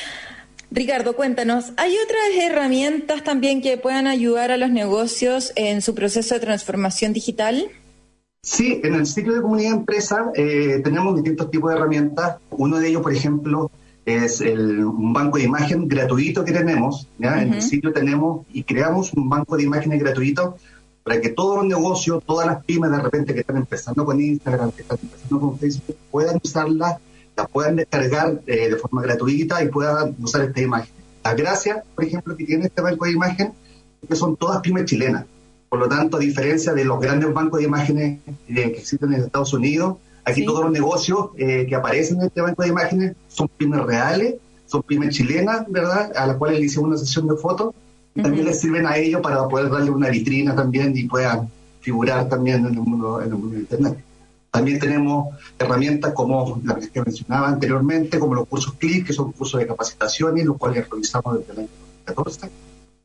[0.72, 6.34] Ricardo, cuéntanos, ¿hay otras herramientas también que puedan ayudar a los negocios en su proceso
[6.34, 7.70] de transformación digital?
[8.50, 12.38] Sí, en el sitio de comunidad empresa eh, tenemos distintos tipos de herramientas.
[12.48, 13.70] Uno de ellos, por ejemplo,
[14.06, 17.08] es el, un banco de imagen gratuito que tenemos.
[17.20, 20.56] En el sitio tenemos y creamos un banco de imágenes gratuito
[21.04, 24.72] para que todos los negocios, todas las pymes de repente que están empezando con Instagram,
[24.72, 26.98] que están empezando con Facebook, puedan usarla,
[27.36, 30.94] la puedan descargar eh, de forma gratuita y puedan usar esta imagen.
[31.22, 33.52] La gracia, por ejemplo, que tiene este banco de imagen
[34.00, 35.26] es que son todas pymes chilenas.
[35.68, 39.20] Por lo tanto, a diferencia de los grandes bancos de imágenes eh, que existen en
[39.20, 43.48] Estados Unidos, aquí todos los negocios eh, que aparecen en este banco de imágenes son
[43.48, 46.12] pymes reales, son pymes chilenas, ¿verdad?
[46.16, 47.74] A las cuales le hicimos una sesión de fotos
[48.14, 51.48] y también les sirven a ellos para poder darle una vitrina también y puedan
[51.80, 53.98] figurar también en el mundo, en el mundo de Internet.
[54.50, 59.60] También tenemos herramientas como las que mencionaba anteriormente, como los cursos CLIC, que son cursos
[59.60, 61.68] de capacitaciones, los cuales realizamos desde el año
[62.06, 62.50] 2014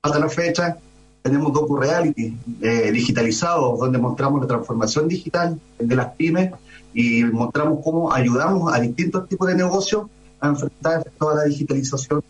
[0.03, 0.77] hasta la fecha.
[1.23, 6.51] Tenemos docu-reality eh, digitalizados donde mostramos la transformación digital de las pymes
[6.93, 10.07] y mostramos cómo ayudamos a distintos tipos de negocios
[10.41, 12.21] a enfrentar toda la digitalización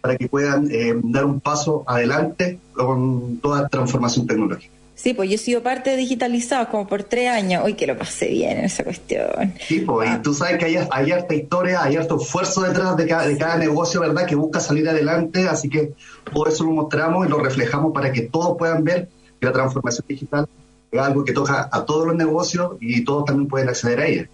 [0.00, 4.79] para que puedan eh, dar un paso adelante con toda transformación tecnológica.
[5.02, 7.64] Sí, pues yo he sido parte de Digitalizados como por tres años.
[7.64, 9.54] Hoy que lo pasé bien en esa cuestión.
[9.66, 13.06] Sí, pues, y tú sabes que hay, hay harta historia, hay harto esfuerzo detrás de
[13.06, 15.48] cada, de cada negocio, ¿verdad?, que busca salir adelante.
[15.48, 15.94] Así que
[16.30, 19.08] por eso lo mostramos y lo reflejamos para que todos puedan ver
[19.40, 20.46] que la transformación digital
[20.92, 24.28] es algo que toca a todos los negocios y todos también pueden acceder a ella.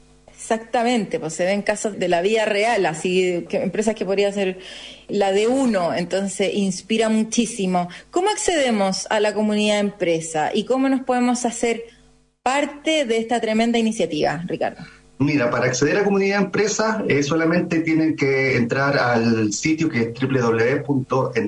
[0.48, 4.60] Exactamente, pues se ven casos de la vida real, así que empresas que podría ser
[5.08, 7.88] la de uno, entonces inspira muchísimo.
[8.12, 11.82] ¿Cómo accedemos a la comunidad empresa y cómo nos podemos hacer
[12.44, 14.84] parte de esta tremenda iniciativa, Ricardo?
[15.18, 20.10] Mira, para acceder a comunidad empresa eh, solamente tienen que entrar al sitio que es
[20.14, 21.40] www.entel.cl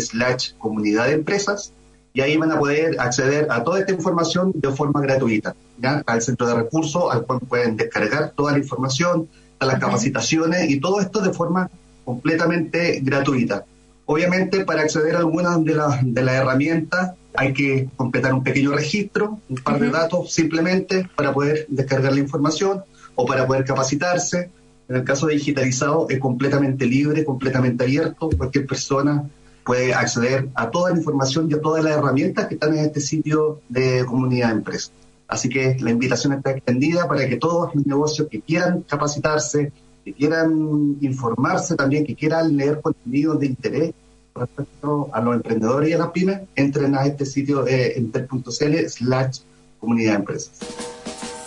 [0.00, 1.72] slash comunidad de empresas
[2.14, 6.02] y ahí van a poder acceder a toda esta información de forma gratuita, ¿ya?
[6.06, 10.80] al centro de recursos, al cual pueden descargar toda la información, a las capacitaciones y
[10.80, 11.70] todo esto de forma
[12.04, 13.64] completamente gratuita.
[14.06, 18.72] Obviamente, para acceder a algunas de las, de las herramientas hay que completar un pequeño
[18.72, 22.82] registro, un par de datos simplemente para poder descargar la información
[23.14, 24.50] o para poder capacitarse.
[24.88, 29.24] En el caso de digitalizado es completamente libre, completamente abierto, cualquier persona
[29.64, 33.00] puede acceder a toda la información y a todas las herramientas que están en este
[33.00, 34.92] sitio de comunidad de empresas.
[35.28, 39.72] Así que la invitación está extendida para que todos los negocios que quieran capacitarse,
[40.04, 43.94] que quieran informarse también, que quieran leer contenidos de interés
[44.34, 49.38] respecto a los emprendedores y a las pymes, entren a este sitio de enter.cl slash
[49.78, 50.91] comunidad de empresas.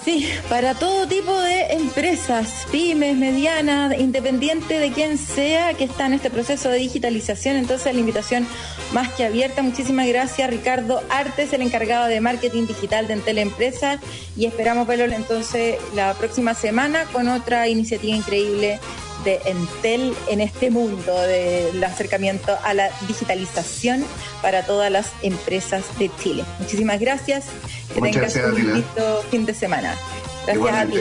[0.06, 6.14] Sí, para todo tipo de empresas, pymes, medianas, independiente de quien sea que está en
[6.14, 7.56] este proceso de digitalización.
[7.56, 8.45] Entonces, la invitación
[8.93, 9.64] más que abierta.
[9.64, 13.99] Muchísimas gracias, Ricardo Artes, el encargado de marketing digital de Entel Empresa.
[14.38, 18.80] Y esperamos verlo entonces la próxima semana con otra iniciativa increíble
[19.26, 24.05] de Entel en este mundo del acercamiento a la digitalización
[24.41, 26.45] para todas las empresas de Chile.
[26.59, 27.45] Muchísimas gracias.
[27.93, 29.95] Que tengas un lindo fin de semana.
[30.45, 30.99] Gracias a ti.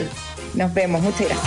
[0.55, 1.01] Nos vemos.
[1.01, 1.45] Muchas gracias.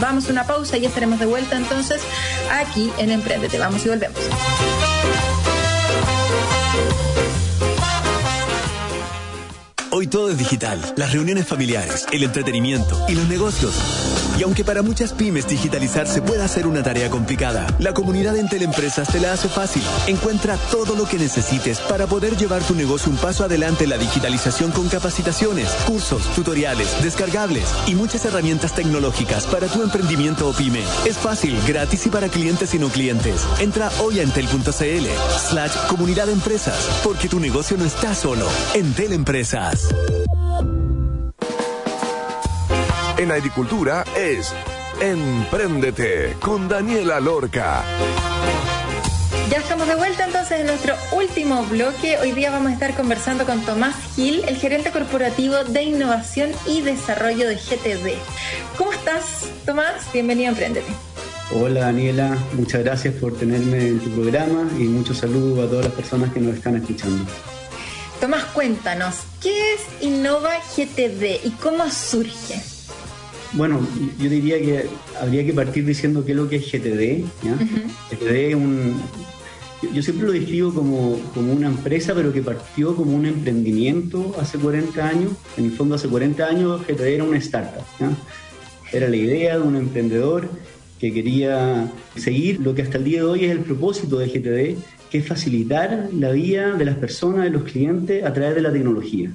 [0.00, 2.02] Vamos a una pausa y estaremos de vuelta entonces
[2.50, 3.58] aquí en Emprendete.
[3.58, 4.20] Vamos y volvemos.
[9.98, 10.78] Hoy todo es digital.
[10.96, 13.72] Las reuniones familiares, el entretenimiento y los negocios.
[14.38, 18.60] Y aunque para muchas pymes digitalizarse pueda ser una tarea complicada, la comunidad de Entel
[18.60, 19.82] Empresas te la hace fácil.
[20.06, 23.96] Encuentra todo lo que necesites para poder llevar tu negocio un paso adelante en la
[23.96, 30.82] digitalización con capacitaciones, cursos, tutoriales, descargables y muchas herramientas tecnológicas para tu emprendimiento o pyme.
[31.06, 33.46] Es fácil, gratis y para clientes y no clientes.
[33.60, 35.06] Entra hoy a entel.cl
[35.48, 38.46] slash comunidad empresas, porque tu negocio no está solo.
[38.74, 39.85] Entel Empresas.
[43.18, 44.54] En agricultura es
[45.00, 47.82] Empréndete con Daniela Lorca.
[49.50, 52.18] Ya estamos de vuelta entonces en nuestro último bloque.
[52.18, 56.80] Hoy día vamos a estar conversando con Tomás Gil, el gerente corporativo de innovación y
[56.80, 58.16] desarrollo de GTD.
[58.76, 60.12] ¿Cómo estás, Tomás?
[60.12, 60.92] Bienvenido a Emprendete.
[61.54, 65.94] Hola Daniela, muchas gracias por tenerme en tu programa y muchos saludos a todas las
[65.94, 67.24] personas que nos están escuchando.
[68.20, 72.62] Tomás, cuéntanos, ¿qué es Innova GTD y cómo surge?
[73.52, 73.86] Bueno,
[74.18, 74.86] yo diría que
[75.20, 77.24] habría que partir diciendo qué es lo que es GTD.
[78.10, 79.00] GTD es un...
[79.92, 84.58] Yo siempre lo describo como, como, una empresa, pero que partió como un emprendimiento hace
[84.58, 85.32] 40 años.
[85.58, 87.84] En el fondo, hace 40 años GTD era una startup.
[88.92, 90.48] Era la idea de un emprendedor
[90.98, 94.78] que quería seguir lo que hasta el día de hoy es el propósito de GTD,
[95.10, 98.72] que es facilitar la vida de las personas, de los clientes, a través de la
[98.72, 99.30] tecnología.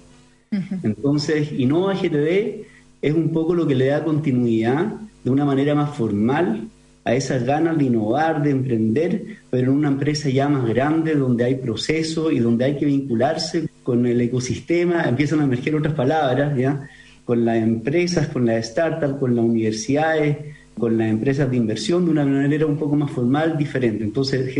[0.83, 2.65] Entonces, Innova GTD
[3.01, 4.93] es un poco lo que le da continuidad
[5.23, 6.67] de una manera más formal
[7.03, 11.45] a esas ganas de innovar, de emprender, pero en una empresa ya más grande, donde
[11.45, 16.55] hay procesos y donde hay que vincularse con el ecosistema, empiezan a emerger otras palabras,
[16.55, 16.87] ¿ya?
[17.25, 20.37] con las empresas, con las startups, con las universidades,
[20.81, 24.03] con las empresas de inversión de una manera un poco más formal, diferente.
[24.03, 24.51] Entonces,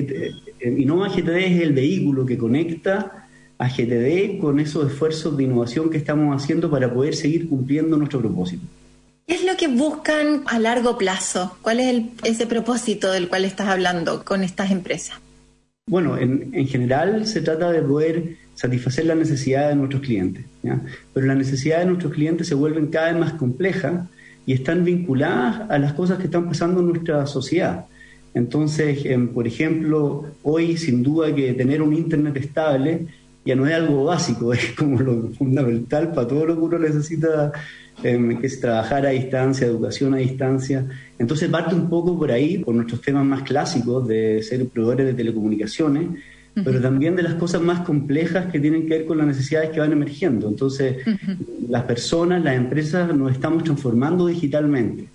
[0.63, 5.97] Innova GTD es el vehículo que conecta a GTD con esos esfuerzos de innovación que
[5.97, 8.61] estamos haciendo para poder seguir cumpliendo nuestro propósito.
[9.25, 11.57] ¿Qué es lo que buscan a largo plazo?
[11.63, 15.19] ¿Cuál es ese propósito del cual estás hablando con estas empresas?
[15.87, 20.45] Bueno, en, general se trata de poder satisfacer las necesidades de nuestros clientes,
[21.13, 24.07] pero las necesidades de nuestros clientes se vuelven cada vez más complejas
[24.45, 27.85] y están vinculadas a las cosas que están pasando en nuestra sociedad.
[28.33, 33.07] Entonces, em, por ejemplo, hoy sin duda que tener un Internet estable
[33.43, 37.51] ya no es algo básico, es como lo fundamental para todo lo que uno necesita,
[38.03, 40.85] em, que es trabajar a distancia, educación a distancia.
[41.19, 45.13] Entonces parte un poco por ahí, por nuestros temas más clásicos de ser proveedores de
[45.13, 46.07] telecomunicaciones,
[46.53, 49.79] pero también de las cosas más complejas que tienen que ver con las necesidades que
[49.79, 50.47] van emergiendo.
[50.49, 50.97] Entonces,
[51.69, 55.07] las personas, las empresas nos estamos transformando digitalmente.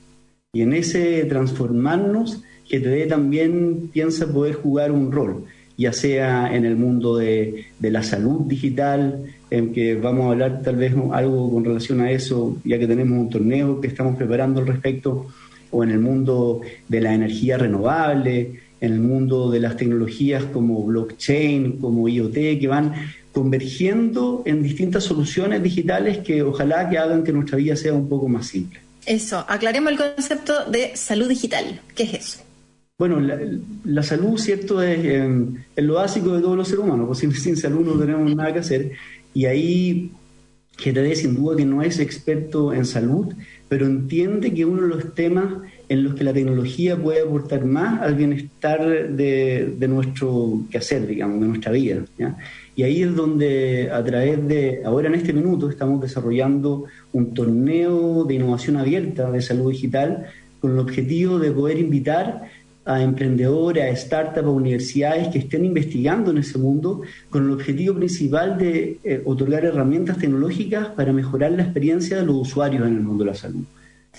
[0.53, 5.45] Y en ese transformarnos, GTD también piensa poder jugar un rol,
[5.76, 10.76] ya sea en el mundo de, la salud digital, en que vamos a hablar tal
[10.76, 14.66] vez algo con relación a eso, ya que tenemos un torneo que estamos preparando al
[14.66, 15.26] respecto,
[15.70, 20.85] o en el mundo de la energía renovable, en el mundo de las tecnologías como
[20.85, 22.95] blockchain, como IoT, que van
[23.33, 28.29] convergiendo en distintas soluciones digitales que ojalá que hagan que nuestra vida sea un poco
[28.29, 28.81] más simple.
[29.05, 31.81] Eso, aclaremos el concepto de salud digital.
[31.95, 32.39] ¿Qué es eso?
[32.99, 33.20] Bueno,
[33.85, 37.57] la, salud, ¿cierto?, em, es, lo básico de todos los seres humanos, pues sin, sin
[37.57, 38.93] salud no tenemos nada que hacer.
[39.35, 40.11] Y ahí
[40.79, 43.35] GTD sin duda que no es experto en salud,
[43.68, 45.47] pero entiende que uno de los temas
[45.89, 51.41] en los que la tecnología puede aportar más al bienestar de, de nuestro quehacer, digamos,
[51.41, 52.03] de nuestra vida.
[52.74, 58.24] Y ahí es donde a través de, ahora en este minuto, estamos desarrollando un torneo
[58.24, 60.26] de innovación abierta de salud digital
[60.61, 62.51] con el objetivo de poder invitar
[62.84, 67.97] a emprendedores, a startups, a universidades que estén investigando en ese mundo con el objetivo
[67.97, 73.03] principal de eh, otorgar herramientas tecnológicas para mejorar la experiencia de los usuarios en el
[73.03, 73.64] mundo de la salud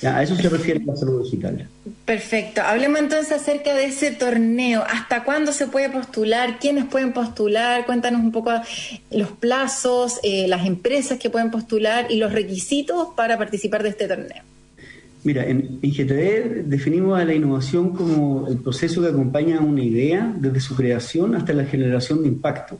[0.03, 1.67] a eso se refiere la salud digital.
[2.05, 2.61] Perfecto.
[2.61, 4.83] Hablemos entonces acerca de ese torneo.
[4.87, 6.59] ¿Hasta cuándo se puede postular?
[6.59, 7.85] ¿Quiénes pueden postular?
[7.85, 8.51] Cuéntanos un poco
[9.11, 14.07] los plazos, eh, las empresas que pueden postular y los requisitos para participar de este
[14.07, 14.43] torneo.
[15.23, 20.33] Mira, en, GTD definimos a la innovación como el proceso que acompaña a una idea
[20.37, 22.79] desde su creación hasta la generación de impacto.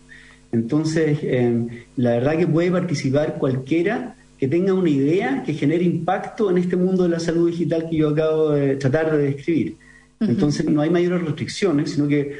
[0.52, 6.50] Entonces, eh, la verdad que puede participar cualquiera que tenga una idea que genere impacto
[6.50, 9.76] en este mundo de la salud digital que yo acabo de tratar de describir.
[10.20, 12.38] Entonces no hay mayores restricciones, sino que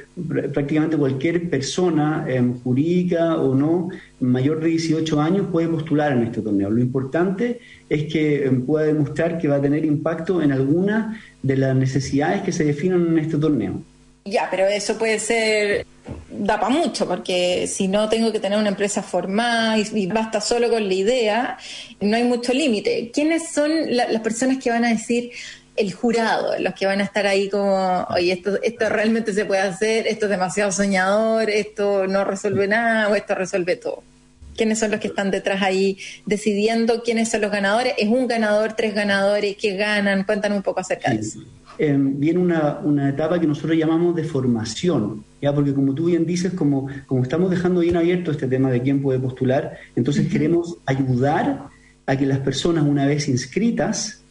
[0.52, 3.90] prácticamente cualquier persona em, jurídica o no
[4.20, 6.72] mayor de 18 años puede postular en este torneo.
[6.72, 11.56] Lo importante es que em, pueda demostrar que va a tener impacto en alguna de
[11.56, 13.84] las necesidades que se definan en este torneo.
[14.26, 15.86] Ya, pero eso puede ser,
[16.40, 20.70] da para mucho, porque si no tengo que tener una empresa formada y, basta solo
[20.70, 21.58] con la idea,
[22.02, 23.12] no hay mucho límite.
[23.14, 25.32] ¿Quiénes son las personas que van a decir
[25.76, 29.62] el jurado, los que van a estar ahí como, oye, esto, esto realmente se puede
[29.62, 34.04] hacer, esto es demasiado soñador, esto no resuelve nada o esto resuelve todo?
[34.58, 37.94] quiénes son los que están detrás ahí decidiendo quiénes son los ganadores.
[37.98, 40.24] ¿Es un ganador, tres ganadores que ganan?
[40.24, 41.40] Cuéntanos un poco acerca de eso.
[41.80, 45.54] Em, viene una, una, etapa que nosotros llamamos de formación, ¿ya?
[45.54, 49.02] porque como tú bien dices, como, como estamos dejando bien abierto este tema de quién
[49.02, 51.68] puede postular, entonces queremos ayudar
[52.08, 54.24] a que las personas una vez inscritas,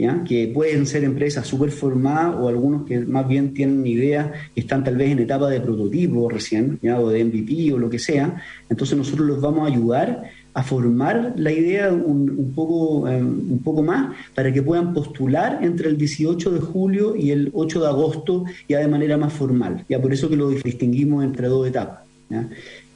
[0.00, 0.24] ¿ya?
[0.24, 4.82] que pueden ser empresas súper formadas o algunos que más bien tienen idea, que están
[4.82, 6.98] tal vez en etapa de prototipo recién, ¿ya?
[6.98, 11.34] o de MVP o lo que sea, entonces nosotros los vamos a ayudar a formar
[11.36, 16.50] la idea un, poco, eh, un poco más para que puedan postular entre el 18
[16.50, 19.84] de julio y el 8 de agosto ya de manera más formal.
[19.88, 22.00] Ya por eso que lo distinguimos entre dos etapas.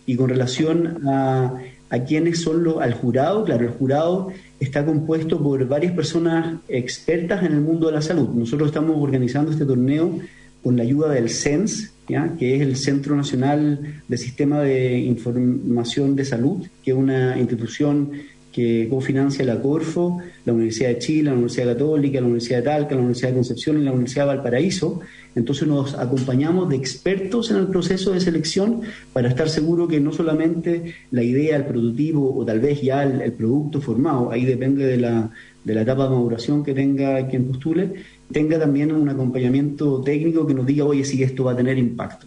[0.07, 1.55] Y con relación a,
[1.91, 4.29] a quiénes son los, al jurado, claro, el jurado
[4.61, 8.29] está compuesto por varias personas expertas en el mundo de la salud.
[8.31, 10.19] Nosotros estamos organizando este torneo
[10.63, 16.25] con la ayuda del CENS, que es el Centro Nacional de Sistema de Información de
[16.25, 18.11] Salud, que es una institución
[18.55, 22.95] que cofinancia la Corfo, la Universidad de Chile, la Universidad Católica, la Universidad de Talca,
[22.95, 25.01] la Universidad de Concepción y la Universidad de Valparaíso.
[25.35, 28.83] Entonces nos acompañamos de expertos en el proceso de selección
[29.13, 33.33] para estar seguro que no solamente la idea, el prototipo o tal vez ya el,
[33.33, 35.33] producto formado, ahí depende de la,
[35.65, 37.95] de la etapa de maduración que tenga quien postule,
[38.33, 42.27] tenga también un acompañamiento técnico que nos diga, oye, si esto va a tener impacto.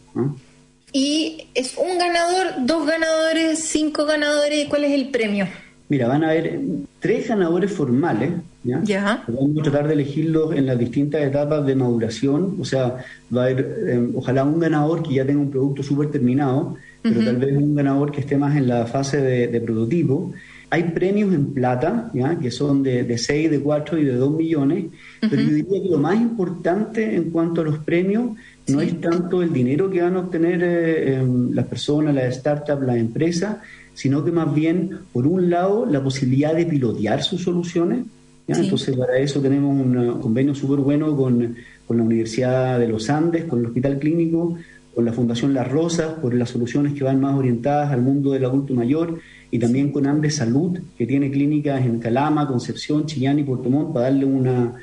[0.93, 4.67] ¿Y es un ganador, dos ganadores, cinco ganadores?
[4.67, 5.47] ¿Cuál es el premio?
[5.89, 6.59] Mira, van a haber
[6.99, 8.31] tres ganadores formales,
[8.63, 9.23] ¿ya?
[9.27, 12.97] Vamos a tratar de elegirlos en las distintas etapas de maduración, o sea,
[13.35, 17.23] va a haber, em, ojalá un ganador que ya tenga un producto súper terminado, pero
[17.23, 20.33] tal vez un ganador que esté más en la fase de, prototipo.
[20.69, 22.37] Hay premios en plata, ¿ya?
[22.37, 24.85] que son de, de 6, de 4 y de 2 millones,
[25.21, 28.31] pero yo diría que lo más importante en cuanto a los premios
[28.67, 32.85] no es tanto el dinero que van a obtener eh, em, las personas, las startups,
[32.85, 33.57] las empresas,
[33.93, 37.99] sino que más bien, por un lado, la posibilidad de pilotear sus soluciones,
[38.47, 41.55] Entonces, para eso tenemos un convenio súper bueno con,
[41.85, 44.57] con la Universidad de los Andes, con el Hospital Clínico,
[44.93, 48.45] con la Fundación Las Rosas, por las soluciones que van más orientadas al mundo del
[48.45, 49.19] adulto mayor,
[49.49, 53.93] y también con Andes Salud, que tiene clínicas en Calama, Concepción, Chillán y Puerto Montt,
[53.93, 54.73] para darle una,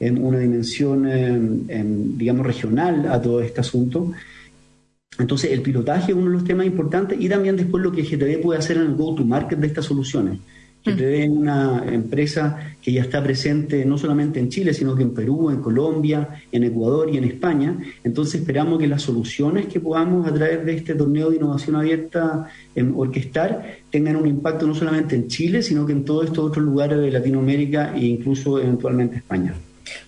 [0.00, 4.12] una dimensión, em, em, digamos, regional a todo este asunto.
[5.18, 8.40] Entonces, el pilotaje es uno de los temas importantes y también después lo que GTD
[8.42, 10.38] puede hacer en el go-to-market de estas soluciones.
[10.84, 15.14] GTD es una empresa que ya está presente no solamente en Chile, sino que en
[15.14, 17.78] Perú, en Colombia, en Ecuador y en España.
[18.04, 22.46] Entonces esperamos que las soluciones que podamos a través de este torneo de innovación abierta
[22.74, 26.64] en orquestar tengan un impacto no solamente en Chile, sino que en todos estos otros
[26.64, 29.54] lugares de Latinoamérica e incluso eventualmente España.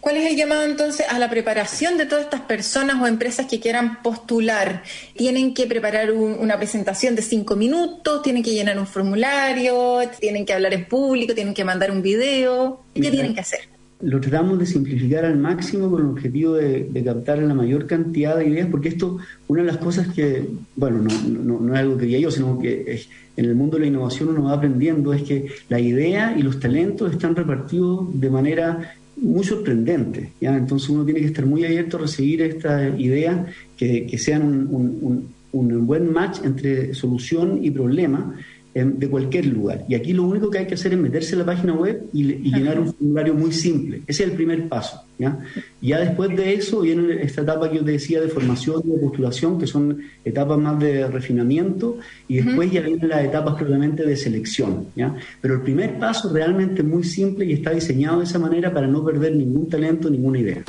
[0.01, 3.61] ¿Cuál es el llamado entonces a la preparación de todas estas personas o empresas que
[3.61, 4.83] quieran postular?
[5.17, 8.23] ¿Tienen que preparar una presentación de cinco minutos?
[8.23, 10.01] ¿Tienen que llenar un formulario?
[10.21, 11.35] ¿Tienen que hablar en público?
[11.35, 12.85] ¿Tienen que mandar un video?
[12.95, 13.61] ¿Qué tienen que hacer?
[14.01, 18.49] Lo tratamos de simplificar al máximo con el objetivo de, captar la mayor cantidad de
[18.49, 22.19] ideas, porque esto, una de las cosas que, bueno, no, no es algo que diga
[22.19, 23.05] yo, sino que
[23.37, 26.59] en el mundo de la innovación uno va aprendiendo, es que la idea y los
[26.59, 28.93] talentos están repartidos de manera
[29.23, 30.33] muy sorprendente.
[30.41, 30.57] ¿ya?
[30.57, 33.47] Entonces uno tiene que estar muy abierto a recibir estas ideas
[33.77, 38.35] que, que sean un, un, buen match entre solución y problema
[38.75, 39.85] de cualquier lugar.
[39.87, 42.25] Y aquí lo único que hay que hacer es meterse en la página web y,
[42.25, 44.03] llenar un formulario muy simple.
[44.07, 45.05] Ese es el primer paso.
[45.19, 45.39] ¿ya?
[45.83, 48.99] ya después de eso viene esta etapa que yo te decía de formación y de
[48.99, 51.99] postulación, que son etapas más de refinamiento,
[52.29, 54.87] y después ya vienen las etapas propiamente de selección.
[54.97, 55.15] ¿ya?
[55.43, 58.87] Pero el primer paso realmente es muy simple y está diseñado de esa manera para
[58.87, 60.65] no perder ningún talento, ninguna idea.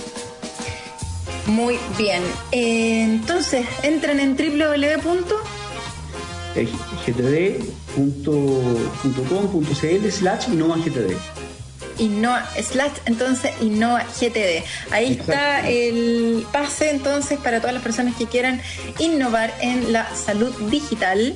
[1.48, 2.22] Muy bien.
[2.52, 5.54] entonces, entran en www
[7.06, 8.10] gtd.com.cl
[10.10, 11.16] slash innovagtd.
[12.00, 14.64] Innova, slash entonces Innova GTD.
[14.92, 18.62] Ahí está el pase entonces para todas las personas que quieran
[19.00, 21.36] innovar en la salud digital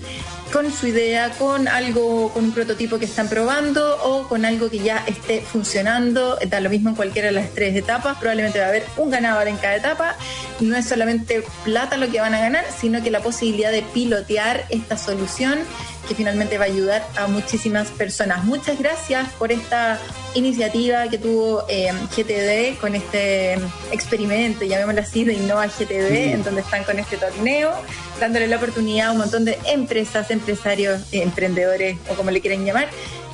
[0.52, 4.80] con su idea, con algo, con un prototipo que están probando o con algo que
[4.80, 6.38] ya esté funcionando.
[6.48, 8.18] Da lo mismo en cualquiera de las tres etapas.
[8.18, 10.16] Probablemente va a haber un ganador en cada etapa.
[10.60, 14.66] No es solamente plata lo que van a ganar, sino que la posibilidad de pilotear
[14.70, 15.60] esta solución
[16.08, 18.44] que finalmente va a ayudar a muchísimas personas.
[18.46, 20.00] Muchas gracias por esta
[20.34, 23.56] iniciativa que tuvo eh, GTD con este
[23.92, 27.72] experimento, llamémoslo así, de Innova GTD, en donde están con este torneo,
[28.20, 32.66] dándole la oportunidad a un montón de empresas, empresarios, eh, emprendedores o como le quieren
[32.66, 32.90] llamar,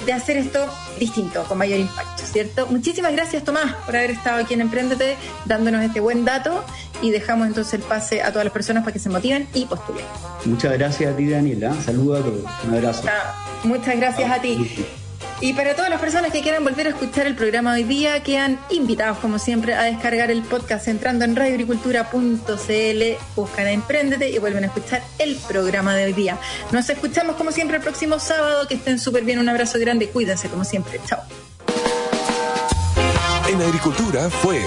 [0.05, 0.59] de hacer esto
[0.99, 2.67] distinto, con mayor impacto, ¿cierto?
[2.67, 6.63] Muchísimas gracias, Tomás, por haber estado aquí en Emprendete, dándonos este buen dato
[7.01, 10.05] y dejamos entonces el pase a todas las personas para que se motiven y postulen.
[10.45, 11.73] Muchas gracias a ti, Daniela.
[11.81, 12.43] Saludos a todos.
[12.67, 13.03] Un abrazo.
[13.63, 14.85] Muchas gracias a ti.
[15.43, 18.57] Y para todas las personas que quieran volver a escuchar el programa hoy día, quedan
[18.69, 23.03] invitados, como siempre, a descargar el podcast entrando en radioagricultura.cl,
[23.35, 26.39] buscan a Emprendete y vuelven a escuchar el programa de hoy día.
[26.71, 28.69] Nos escuchamos, como siempre, el próximo sábado.
[28.69, 29.37] Que estén súper bien.
[29.37, 30.07] Un abrazo grande.
[30.07, 31.01] Cuídense, como siempre.
[31.05, 31.19] Chao.
[33.49, 34.61] En Agricultura fue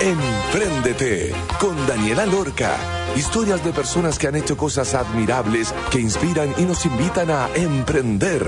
[0.00, 3.03] Empréndete con Daniela Lorca.
[3.16, 8.46] Historias de personas que han hecho cosas admirables que inspiran y nos invitan a emprender.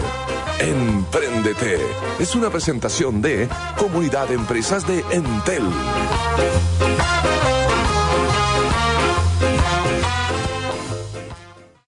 [0.59, 1.79] Empréndete.
[2.19, 3.49] Es una presentación de
[3.79, 5.63] Comunidad de Empresas de Entel.